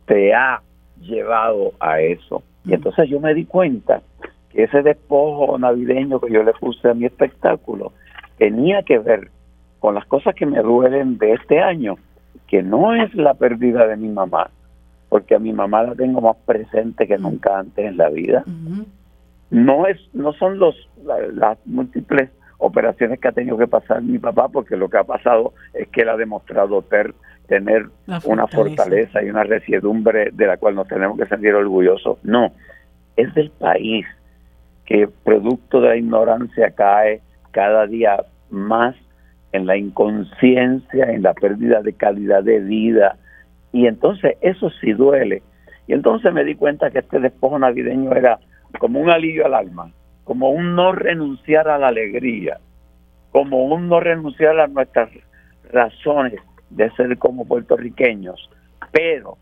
[0.06, 0.62] te ha
[1.02, 2.44] llevado a eso.
[2.68, 4.02] Y entonces yo me di cuenta
[4.50, 7.94] que ese despojo navideño que yo le puse a mi espectáculo
[8.38, 9.32] tenía que ver
[9.80, 11.98] con las cosas que me duelen de este año,
[12.48, 14.50] que no es la pérdida de mi mamá,
[15.10, 18.44] porque a mi mamá la tengo más presente que nunca antes en la vida.
[19.50, 20.76] No es no son los
[21.34, 25.54] las múltiples operaciones que ha tenido que pasar mi papá, porque lo que ha pasado
[25.74, 27.14] es que él ha demostrado ter,
[27.48, 27.88] tener
[28.26, 32.18] una fortaleza y una resiedumbre de la cual nos tenemos que sentir orgullosos.
[32.24, 32.52] No,
[33.16, 34.06] es del país
[34.86, 37.22] que producto de la ignorancia cae
[37.52, 38.96] cada día más
[39.52, 43.18] en la inconsciencia, en la pérdida de calidad de vida.
[43.72, 45.42] Y entonces eso sí duele.
[45.88, 48.40] Y entonces me di cuenta que este despojo navideño era
[48.80, 49.92] como un alivio al alma,
[50.26, 52.60] como un no renunciar a la alegría,
[53.32, 55.10] como un no renunciar a nuestras
[55.72, 58.50] razones de ser como puertorriqueños,
[58.92, 59.38] pero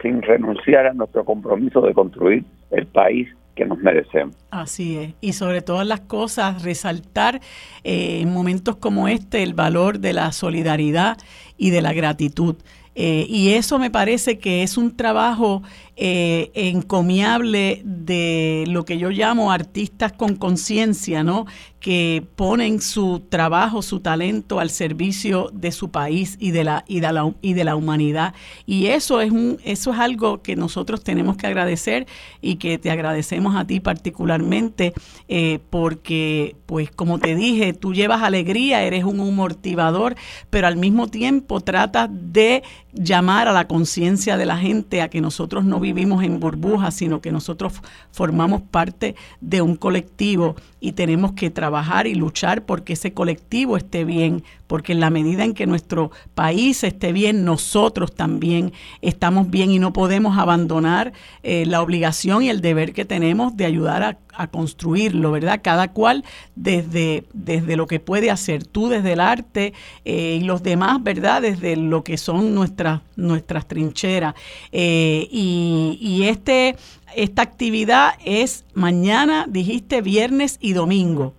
[0.00, 4.34] sin renunciar a nuestro compromiso de construir el país que nos merecemos.
[4.50, 5.14] Así es.
[5.20, 7.40] Y sobre todas las cosas, resaltar
[7.84, 11.18] eh, en momentos como este el valor de la solidaridad
[11.56, 12.56] y de la gratitud.
[12.94, 15.62] Eh, y eso me parece que es un trabajo
[15.96, 21.46] eh, encomiable de lo que yo llamo artistas con conciencia, ¿no?
[21.82, 27.00] que ponen su trabajo, su talento al servicio de su país y de la y
[27.00, 28.34] de la, y de la humanidad.
[28.66, 32.06] Y eso es un eso es algo que nosotros tenemos que agradecer
[32.40, 34.94] y que te agradecemos a ti particularmente
[35.28, 40.14] eh, porque pues como te dije, tú llevas alegría, eres un amortiguador,
[40.50, 42.62] pero al mismo tiempo tratas de
[42.92, 47.20] llamar a la conciencia de la gente a que nosotros no vivimos en burbujas, sino
[47.20, 47.74] que nosotros
[48.10, 54.04] formamos parte de un colectivo y tenemos que trabajar y luchar porque ese colectivo esté
[54.04, 59.70] bien, porque en la medida en que nuestro país esté bien, nosotros también estamos bien
[59.70, 61.12] y no podemos abandonar
[61.44, 64.18] eh, la obligación y el deber que tenemos de ayudar a,
[64.50, 65.60] construirlo, ¿verdad?
[65.62, 66.24] Cada cual
[66.56, 69.74] desde, desde lo que puede hacer, tú desde el arte
[70.06, 71.42] eh, y los demás, ¿verdad?
[71.42, 74.34] Desde lo que son nuestras, nuestras trincheras.
[74.72, 76.76] Eh, y, y este
[77.16, 81.34] esta actividad es mañana, dijiste, viernes y domingo.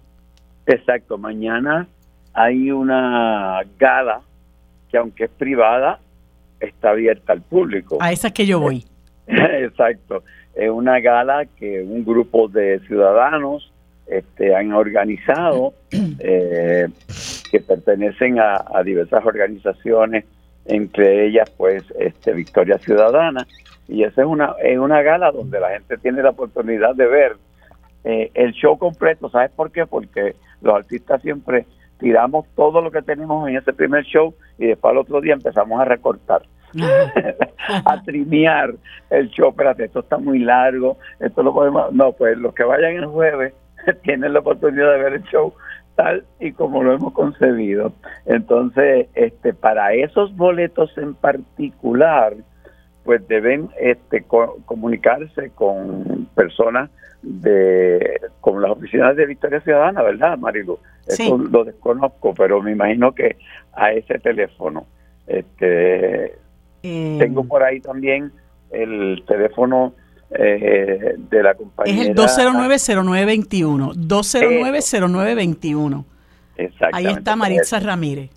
[0.66, 1.88] Exacto, mañana
[2.34, 4.22] hay una gala
[4.90, 6.00] que aunque es privada,
[6.60, 7.98] está abierta al público.
[8.00, 8.86] A esa que yo voy.
[9.28, 10.24] Exacto,
[10.56, 13.72] es una gala que un grupo de ciudadanos
[14.08, 15.74] este, han organizado,
[16.20, 16.88] eh,
[17.52, 20.26] que pertenecen a, diversas organizaciones,
[20.66, 23.46] entre ellas pues este, Victoria Ciudadana,
[23.88, 27.38] y esa es una, es una gala donde la gente tiene la oportunidad de ver
[28.04, 29.30] eh, el show completo.
[29.30, 29.86] ¿Sabes por qué?
[29.86, 31.66] Porque los artistas siempre
[32.00, 35.80] tiramos todo lo que tenemos en ese primer show y después al otro día empezamos
[35.80, 36.44] a recortar.
[37.86, 38.74] a trimear
[39.12, 42.96] el show, espérate, esto está muy largo, esto lo podemos, no, pues los que vayan
[42.96, 43.54] el jueves
[44.04, 45.54] tienen la oportunidad de ver el show
[45.96, 47.94] tal y como lo hemos concebido.
[48.26, 52.34] Entonces, este para esos boletos en particular,
[53.04, 56.90] pues deben este, comunicarse con personas
[57.22, 60.78] de con las oficinas de Victoria Ciudadana, ¿verdad, Marilu?
[61.08, 63.38] Eso lo desconozco, pero me imagino que
[63.74, 64.86] a ese teléfono.
[65.26, 66.36] Este,
[66.84, 68.32] eh, tengo por ahí también
[68.72, 69.94] el teléfono
[70.32, 72.02] eh, de la compañía.
[72.02, 73.96] Es el 209-0921.
[73.96, 76.06] 209-0921.
[76.58, 77.10] Exactamente.
[77.10, 78.30] Ahí está Maritza Ramírez.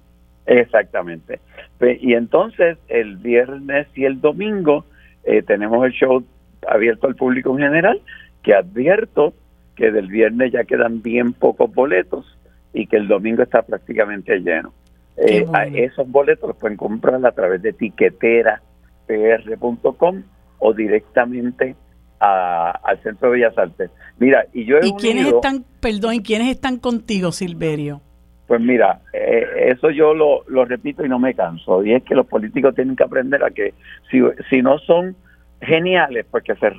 [0.47, 1.41] Exactamente.
[1.81, 4.85] Y entonces el viernes y el domingo
[5.25, 6.25] eh, tenemos el show
[6.67, 8.01] abierto al público en general,
[8.43, 9.35] que advierto
[9.75, 12.39] que del viernes ya quedan bien pocos boletos
[12.73, 14.73] y que el domingo está prácticamente lleno.
[15.17, 20.23] Eh, esos boletos los pueden comprar a través de tiqueterapr.com
[20.59, 21.75] o directamente
[22.19, 23.91] al Centro de Bellas Artes.
[24.19, 28.01] Mira, y yo ¿Y quiénes están, perdón, ¿y quiénes están contigo, Silverio?
[28.47, 31.85] Pues mira, eh, eso yo lo, lo, repito y no me canso.
[31.85, 33.75] Y es que los políticos tienen que aprender a que
[34.11, 35.17] si, si no son
[35.61, 36.73] geniales, pues que se,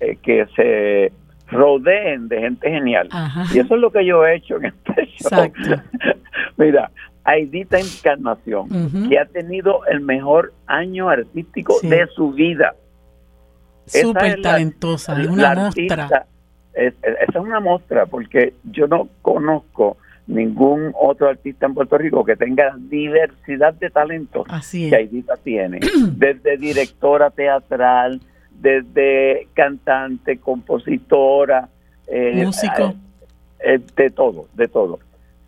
[0.00, 1.12] eh, que se
[1.48, 3.08] rodeen de gente genial.
[3.54, 5.52] Y eso es lo que yo he hecho en este show.
[6.56, 6.90] mira,
[7.24, 12.74] Aidita Encarnación, que ha tenido el mejor año artístico de su vida.
[13.86, 16.26] Súper talentosa, es una muestra.
[16.72, 19.98] esa es una muestra, porque yo no conozco
[20.30, 25.80] ningún otro artista en Puerto Rico que tenga diversidad de talentos que Aidita tiene,
[26.16, 28.20] desde directora teatral,
[28.50, 31.68] desde cantante, compositora,
[32.06, 32.94] eh, músico,
[33.58, 35.00] eh, de todo, de todo.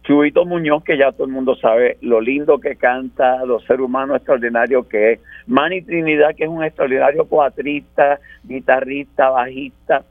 [0.02, 4.16] Chuito Muñoz, que ya todo el mundo sabe lo lindo que canta, lo ser humano
[4.16, 5.20] extraordinario que es.
[5.46, 10.04] Manny Trinidad, que es un extraordinario cuatrista, guitarrista, bajista.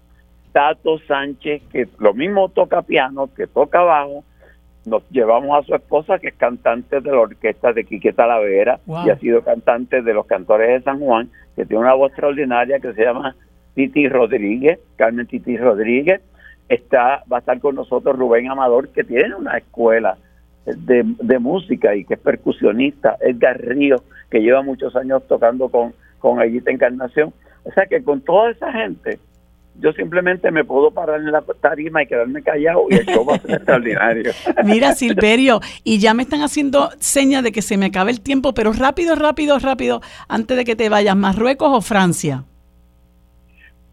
[0.53, 4.23] Tato Sánchez, que lo mismo toca piano, que toca bajo,
[4.86, 9.10] nos llevamos a su esposa, que es cantante de la orquesta de Quique Talavera y
[9.10, 12.94] ha sido cantante de los cantores de San Juan, que tiene una voz extraordinaria que
[12.94, 13.36] se llama
[13.76, 16.22] Titi Rodríguez, Carmen Titi Rodríguez.
[16.68, 20.18] Está, va a estar con nosotros Rubén Amador, que tiene una escuela
[20.66, 23.18] de, de música y que es percusionista.
[23.20, 27.34] Edgar Ríos, que lleva muchos años tocando con, con Aguita Encarnación.
[27.64, 29.20] O sea que con toda esa gente,
[29.76, 33.35] yo simplemente me puedo parar en la tarima y quedarme callado y el show va
[33.35, 34.31] a ser extraordinario.
[34.64, 38.53] Mira, Silverio, y ya me están haciendo señas de que se me acabe el tiempo,
[38.53, 42.43] pero rápido, rápido, rápido, antes de que te vayas, ¿Marruecos o Francia?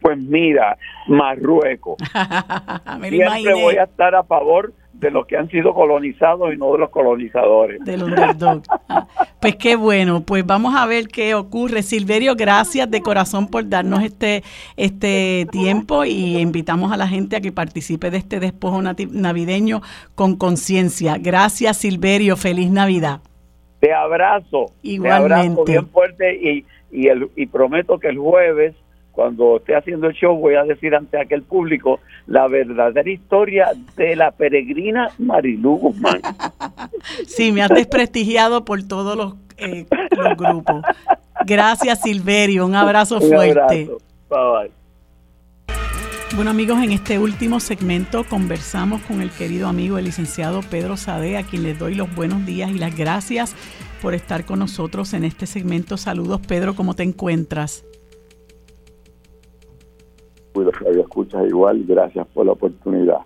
[0.00, 0.76] Pues mira,
[1.09, 1.96] Marruecos.
[3.00, 6.79] Siempre voy a estar a favor de los que han sido colonizados y no de
[6.79, 7.81] los colonizadores.
[7.85, 8.11] De los
[8.89, 9.07] ah,
[9.41, 11.83] pues qué bueno, pues vamos a ver qué ocurre.
[11.83, 14.43] Silverio, gracias de corazón por darnos este,
[14.77, 19.83] este tiempo y invitamos a la gente a que participe de este despojo navideño
[20.15, 21.16] con conciencia.
[21.19, 23.20] Gracias Silverio, feliz Navidad.
[23.81, 24.73] Te abrazo.
[24.83, 25.29] Igualmente.
[25.29, 28.75] Te abrazo bien fuerte y, y, el, y prometo que el jueves
[29.19, 34.15] cuando esté haciendo el show voy a decir ante aquel público la verdadera historia de
[34.15, 36.20] la peregrina Marilú Guzmán.
[37.27, 39.86] Sí, me has desprestigiado por todos los, eh,
[40.16, 40.85] los grupos.
[41.45, 42.65] Gracias, Silverio.
[42.65, 43.90] Un abrazo fuerte.
[44.31, 44.70] Bye, bye.
[46.36, 51.39] Bueno amigos, en este último segmento conversamos con el querido amigo el licenciado Pedro Sade,
[51.39, 53.57] a quien les doy los buenos días y las gracias
[54.01, 55.97] por estar con nosotros en este segmento.
[55.97, 57.85] Saludos Pedro, ¿cómo te encuentras?
[60.64, 63.18] Pues escuchas igual, gracias por la oportunidad.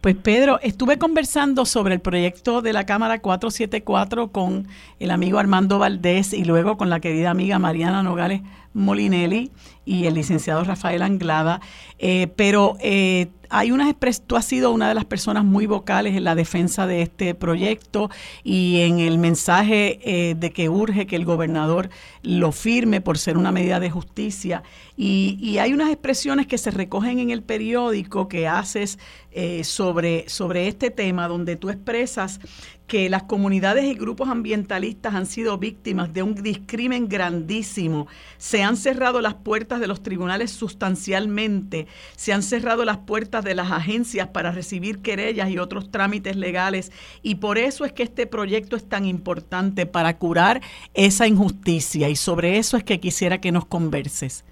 [0.00, 4.68] Pues Pedro, estuve conversando sobre el proyecto de la Cámara 474 con
[5.00, 8.42] el amigo Armando Valdés y luego con la querida amiga Mariana Nogales
[8.72, 9.50] Molinelli
[9.84, 11.60] y el licenciado Rafael Anglada,
[11.98, 13.94] eh, pero eh, hay unas
[14.26, 18.10] tú has sido una de las personas muy vocales en la defensa de este proyecto
[18.44, 21.90] y en el mensaje eh, de que urge que el gobernador
[22.22, 24.62] lo firme por ser una medida de justicia.
[24.96, 28.98] Y, hay unas expresiones que se recogen en el periódico que haces
[29.30, 32.40] eh, sobre, sobre este tema, donde tú expresas
[32.86, 38.06] que las comunidades y grupos ambientalistas han sido víctimas de un discrimen grandísimo.
[38.38, 43.54] Se han cerrado las puertas de los tribunales sustancialmente, se han cerrado las puertas de
[43.54, 46.92] las agencias para recibir querellas y otros trámites legales
[47.22, 50.60] y por eso es que este proyecto es tan importante para curar
[50.94, 54.44] esa injusticia y sobre eso es que quisiera que nos converses.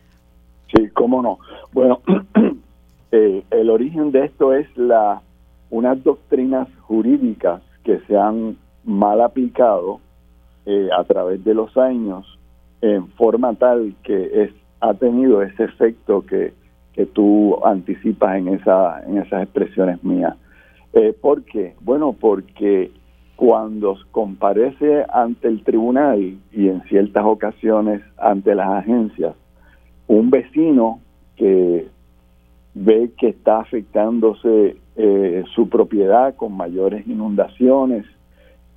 [0.74, 1.39] Sí, cómo no.
[1.73, 2.01] Bueno,
[3.12, 5.23] eh, el origen de esto es la
[5.70, 10.01] unas doctrinas jurídicas que se han mal aplicado
[10.66, 12.27] eh, a través de los años
[12.81, 14.51] en forma tal que es,
[14.81, 16.52] ha tenido ese efecto que,
[16.93, 20.36] que tú anticipas en, esa, en esas expresiones mías.
[20.93, 21.74] Eh, ¿Por qué?
[21.81, 22.90] Bueno, porque
[23.36, 29.35] cuando comparece ante el tribunal y en ciertas ocasiones ante las agencias,
[30.06, 31.01] un vecino
[31.36, 31.89] que
[32.74, 38.05] ve que está afectándose eh, su propiedad con mayores inundaciones,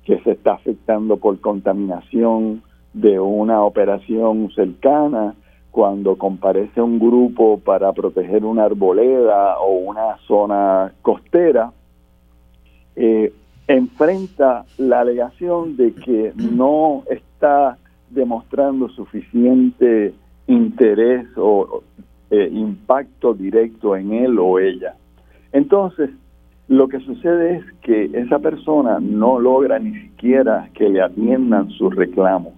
[0.04, 2.62] que se está afectando por contaminación
[2.94, 5.34] de una operación cercana,
[5.70, 11.72] cuando comparece un grupo para proteger una arboleda o una zona costera,
[12.96, 13.32] eh,
[13.68, 17.76] enfrenta la alegación de que no está
[18.10, 20.14] demostrando suficiente
[20.46, 21.82] interés o
[22.30, 24.96] eh, impacto directo en él o ella.
[25.52, 26.10] Entonces,
[26.68, 31.88] lo que sucede es que esa persona no logra ni siquiera que le atiendan su
[31.90, 32.52] reclamo,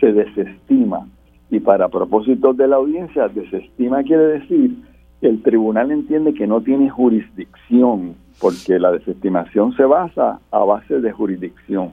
[0.00, 1.08] se desestima.
[1.50, 4.76] Y para propósitos de la audiencia, desestima quiere decir
[5.20, 11.00] que el tribunal entiende que no tiene jurisdicción, porque la desestimación se basa a base
[11.00, 11.92] de jurisdicción.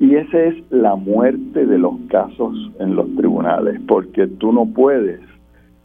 [0.00, 5.20] Y esa es la muerte de los casos en los tribunales, porque tú no puedes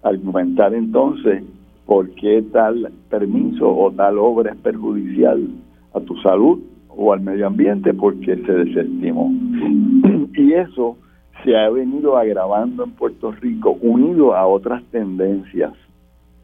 [0.01, 1.43] argumentar entonces
[1.87, 5.47] por qué tal permiso o tal obra es perjudicial
[5.93, 6.59] a tu salud
[6.89, 9.31] o al medio ambiente porque se desestimó.
[10.35, 10.97] Y eso
[11.43, 15.73] se ha venido agravando en Puerto Rico unido a otras tendencias.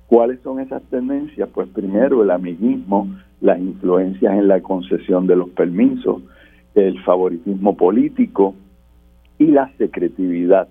[0.07, 1.47] ¿Cuáles son esas tendencias?
[1.53, 3.07] Pues primero el amiguismo,
[3.41, 6.23] las influencias en la concesión de los permisos,
[6.73, 8.55] el favoritismo político
[9.37, 10.67] y la secretividad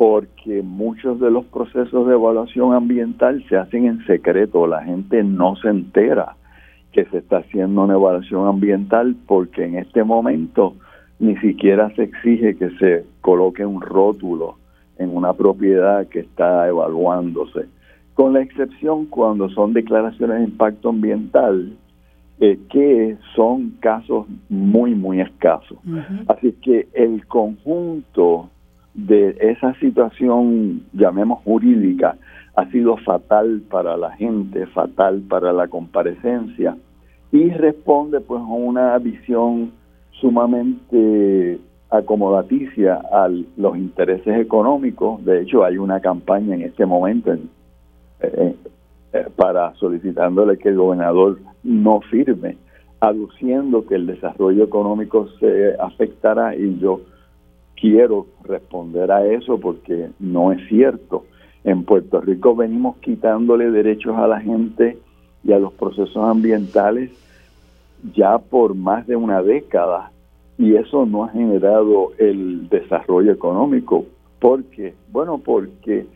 [0.00, 5.56] porque muchos de los procesos de evaluación ambiental se hacen en secreto, la gente no
[5.56, 6.36] se entera
[6.90, 10.72] que se está haciendo una evaluación ambiental porque en este momento
[11.18, 14.54] ni siquiera se exige que se coloque un rótulo
[14.96, 17.66] en una propiedad que está evaluándose,
[18.14, 21.74] con la excepción cuando son declaraciones de impacto ambiental,
[22.40, 25.76] eh, que son casos muy, muy escasos.
[26.26, 28.48] Así que el conjunto
[29.06, 32.16] de esa situación, llamemos jurídica,
[32.54, 36.76] ha sido fatal para la gente, fatal para la comparecencia
[37.32, 39.72] y responde pues a una visión
[40.20, 41.58] sumamente
[41.88, 45.24] acomodaticia a los intereses económicos.
[45.24, 47.32] De hecho, hay una campaña en este momento
[48.20, 48.54] eh,
[49.12, 52.58] eh, para solicitándole que el gobernador no firme,
[53.00, 57.00] aduciendo que el desarrollo económico se afectará y yo
[57.80, 61.24] quiero responder a eso porque no es cierto.
[61.64, 64.98] En Puerto Rico venimos quitándole derechos a la gente
[65.44, 67.10] y a los procesos ambientales
[68.14, 70.10] ya por más de una década
[70.58, 74.04] y eso no ha generado el desarrollo económico.
[74.38, 74.94] ¿Por qué?
[75.10, 76.06] Bueno, porque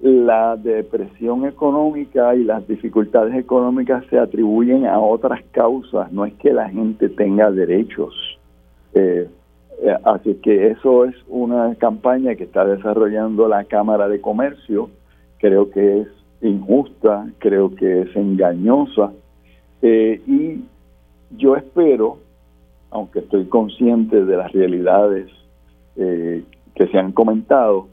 [0.00, 6.52] la depresión económica y las dificultades económicas se atribuyen a otras causas, no es que
[6.52, 8.14] la gente tenga derechos.
[8.94, 9.28] Eh,
[10.04, 14.90] así que eso es una campaña que está desarrollando la Cámara de Comercio,
[15.38, 16.08] creo que es
[16.40, 19.12] injusta, creo que es engañosa.
[19.82, 20.64] Eh, y
[21.36, 22.18] yo espero,
[22.90, 25.30] aunque estoy consciente de las realidades
[25.96, 26.44] eh,
[26.74, 27.88] que se han comentado,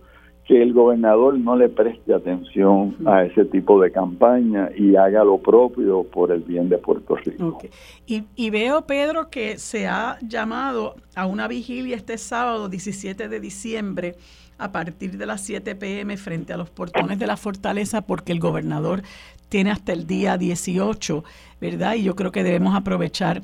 [0.47, 5.37] que el gobernador no le preste atención a ese tipo de campaña y haga lo
[5.37, 7.59] propio por el bien de Puerto Rico.
[8.05, 13.39] Y, y, veo, Pedro, que se ha llamado a una vigilia este sábado 17 de
[13.39, 14.15] diciembre
[14.57, 18.39] a partir de las 7 pm frente a los portones de la fortaleza porque el
[18.39, 19.01] gobernador
[19.49, 21.23] tiene hasta el día 18,
[21.59, 21.95] ¿verdad?
[21.95, 23.41] Y yo creo que debemos aprovechar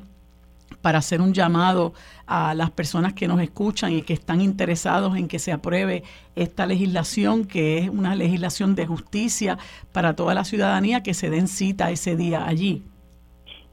[0.82, 1.92] para hacer un llamado
[2.26, 6.02] a las personas que nos escuchan y que están interesados en que se apruebe
[6.36, 9.58] esta legislación, que es una legislación de justicia
[9.92, 12.82] para toda la ciudadanía, que se den cita ese día allí.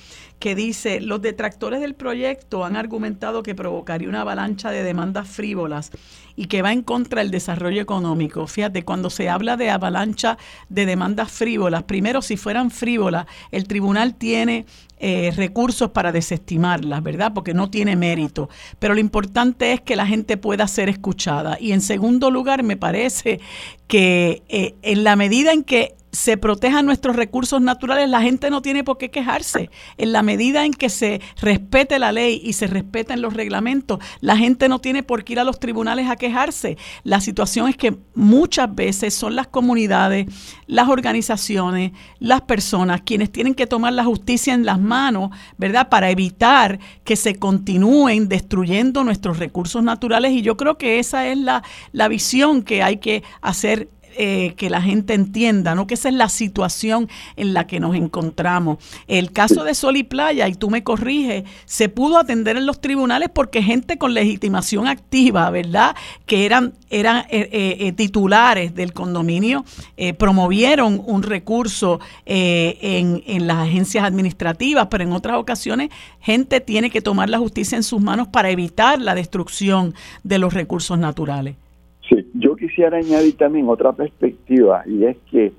[0.42, 5.92] que dice, los detractores del proyecto han argumentado que provocaría una avalancha de demandas frívolas
[6.36, 8.48] y que va en contra del desarrollo económico.
[8.48, 14.16] Fíjate, cuando se habla de avalancha de demandas frívolas, primero si fueran frívolas, el tribunal
[14.16, 14.66] tiene
[15.04, 17.32] eh, recursos para desestimarlas, ¿verdad?
[17.34, 18.50] Porque no tiene mérito.
[18.78, 21.58] Pero lo importante es que la gente pueda ser escuchada.
[21.60, 23.40] Y en segundo lugar, me parece
[23.88, 28.62] que eh, en la medida en que se protejan nuestros recursos naturales, la gente no
[28.62, 29.70] tiene por qué quejarse.
[29.98, 34.36] En la medida en que se respete la ley y se respeten los reglamentos, la
[34.36, 36.78] gente no tiene por qué ir a los tribunales a quejarse.
[37.04, 40.28] La situación es que muchas veces son las comunidades,
[40.68, 45.90] las organizaciones, las personas quienes tienen que tomar la justicia en las manos, ¿verdad?
[45.90, 50.34] Para evitar que se continúen destruyendo nuestros recursos naturales.
[50.34, 51.64] Y yo creo que esa es la,
[51.94, 55.88] la visión que hay que hacer eh, que la gente entienda, ¿no?
[55.88, 58.78] Que esa es la situación en la que nos encontramos.
[59.08, 62.82] El caso de Sol y Playa, y tú me corriges, se pudo atender en los
[62.82, 65.96] tribunales porque gente con legitimación activa, ¿verdad?
[66.26, 69.66] Que eran, eran eh, eh, titulares del condominio,
[70.18, 75.90] promovieron un recurso en, en las agencias administrativas, pero en otras ocasiones
[76.20, 79.94] gente tiene que tomar la justicia en sus manos para evitar la destrucción
[80.24, 81.56] de los recursos naturales.
[82.72, 85.52] Quisiera añadir también otra perspectiva y es que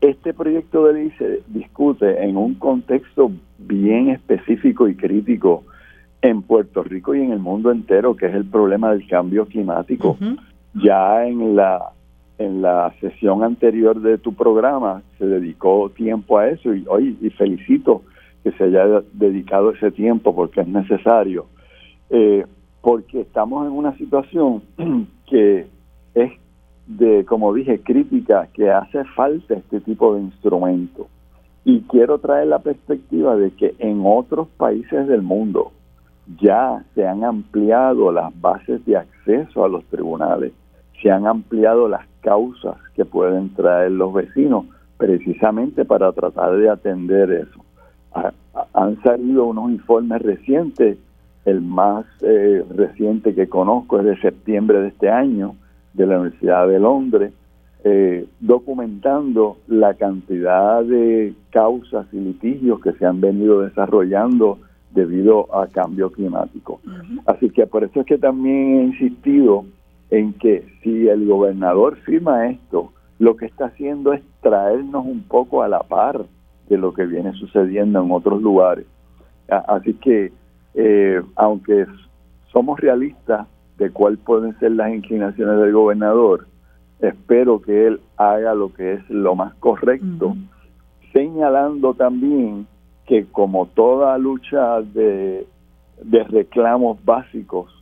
[0.00, 5.64] este proyecto de ley se discute en un contexto bien específico y crítico
[6.22, 10.16] en Puerto Rico y en el mundo entero, que es el problema del cambio climático.
[10.74, 11.90] Ya en la
[12.38, 17.30] en la sesión anterior de tu programa se dedicó tiempo a eso y hoy y
[17.30, 18.02] felicito
[18.44, 21.46] que se haya dedicado ese tiempo porque es necesario.
[22.10, 22.46] Eh,
[22.80, 24.62] porque estamos en una situación
[25.28, 25.66] que
[26.24, 26.32] es
[26.86, 31.06] de, como dije, crítica, que hace falta este tipo de instrumento.
[31.64, 35.72] Y quiero traer la perspectiva de que en otros países del mundo
[36.40, 40.52] ya se han ampliado las bases de acceso a los tribunales,
[41.02, 44.66] se han ampliado las causas que pueden traer los vecinos
[44.96, 47.64] precisamente para tratar de atender eso.
[48.74, 50.98] han salido unos informes recientes
[51.44, 55.54] el más eh, reciente que conozco es de septiembre de este año,
[55.98, 57.32] de la Universidad de Londres,
[57.84, 64.58] eh, documentando la cantidad de causas y litigios que se han venido desarrollando
[64.92, 66.80] debido a cambio climático.
[67.26, 69.64] Así que por eso es que también he insistido
[70.10, 75.62] en que si el gobernador firma esto, lo que está haciendo es traernos un poco
[75.62, 76.24] a la par
[76.68, 78.86] de lo que viene sucediendo en otros lugares.
[79.48, 80.32] Así que
[80.74, 81.86] eh, aunque
[82.52, 83.46] somos realistas
[83.78, 86.46] de cuáles pueden ser las inclinaciones del gobernador,
[87.00, 90.36] espero que él haga lo que es lo más correcto,
[91.12, 92.66] señalando también
[93.06, 95.46] que como toda lucha de,
[96.28, 97.72] reclamos básicos,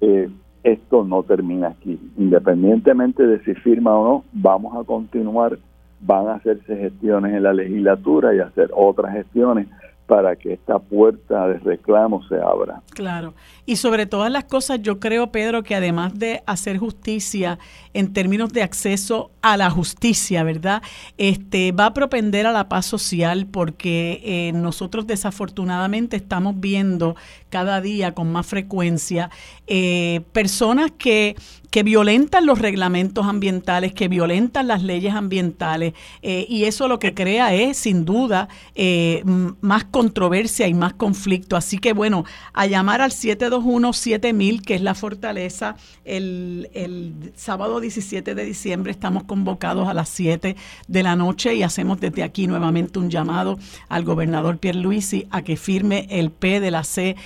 [0.00, 0.28] eh,
[0.64, 1.98] esto no termina aquí.
[2.16, 5.58] Independientemente de si firma o no, vamos a continuar,
[6.00, 9.68] van a hacerse gestiones en la legislatura y hacer otras gestiones
[10.08, 12.80] para que esta puerta de reclamo se abra.
[12.94, 13.34] Claro.
[13.66, 17.58] Y sobre todas las cosas, yo creo, Pedro, que además de hacer justicia
[17.92, 20.82] en términos de acceso a la justicia, ¿verdad?
[21.18, 27.14] Este va a propender a la paz social porque eh, nosotros desafortunadamente estamos viendo
[27.48, 29.30] cada día con más frecuencia
[29.66, 31.36] eh, personas que
[31.70, 35.92] que violentan los reglamentos ambientales, que violentan las leyes ambientales,
[36.22, 39.22] eh, y eso lo que crea es, sin duda, eh,
[39.60, 41.56] más controversia y más conflicto.
[41.56, 48.34] Así que, bueno, a llamar al 721-7000, que es la fortaleza, el, el sábado 17
[48.34, 50.56] de diciembre estamos convocados a las 7
[50.86, 53.58] de la noche y hacemos desde aquí nuevamente un llamado
[53.88, 57.16] al gobernador Pierluisi a que firme el P de la C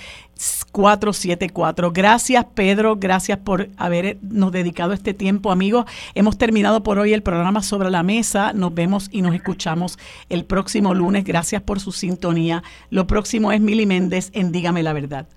[0.71, 1.91] 474.
[1.91, 5.85] Gracias Pedro, gracias por habernos dedicado este tiempo amigos.
[6.15, 8.53] Hemos terminado por hoy el programa sobre la mesa.
[8.53, 9.97] Nos vemos y nos escuchamos
[10.29, 11.23] el próximo lunes.
[11.23, 12.63] Gracias por su sintonía.
[12.89, 15.27] Lo próximo es Mili Méndez en Dígame la verdad.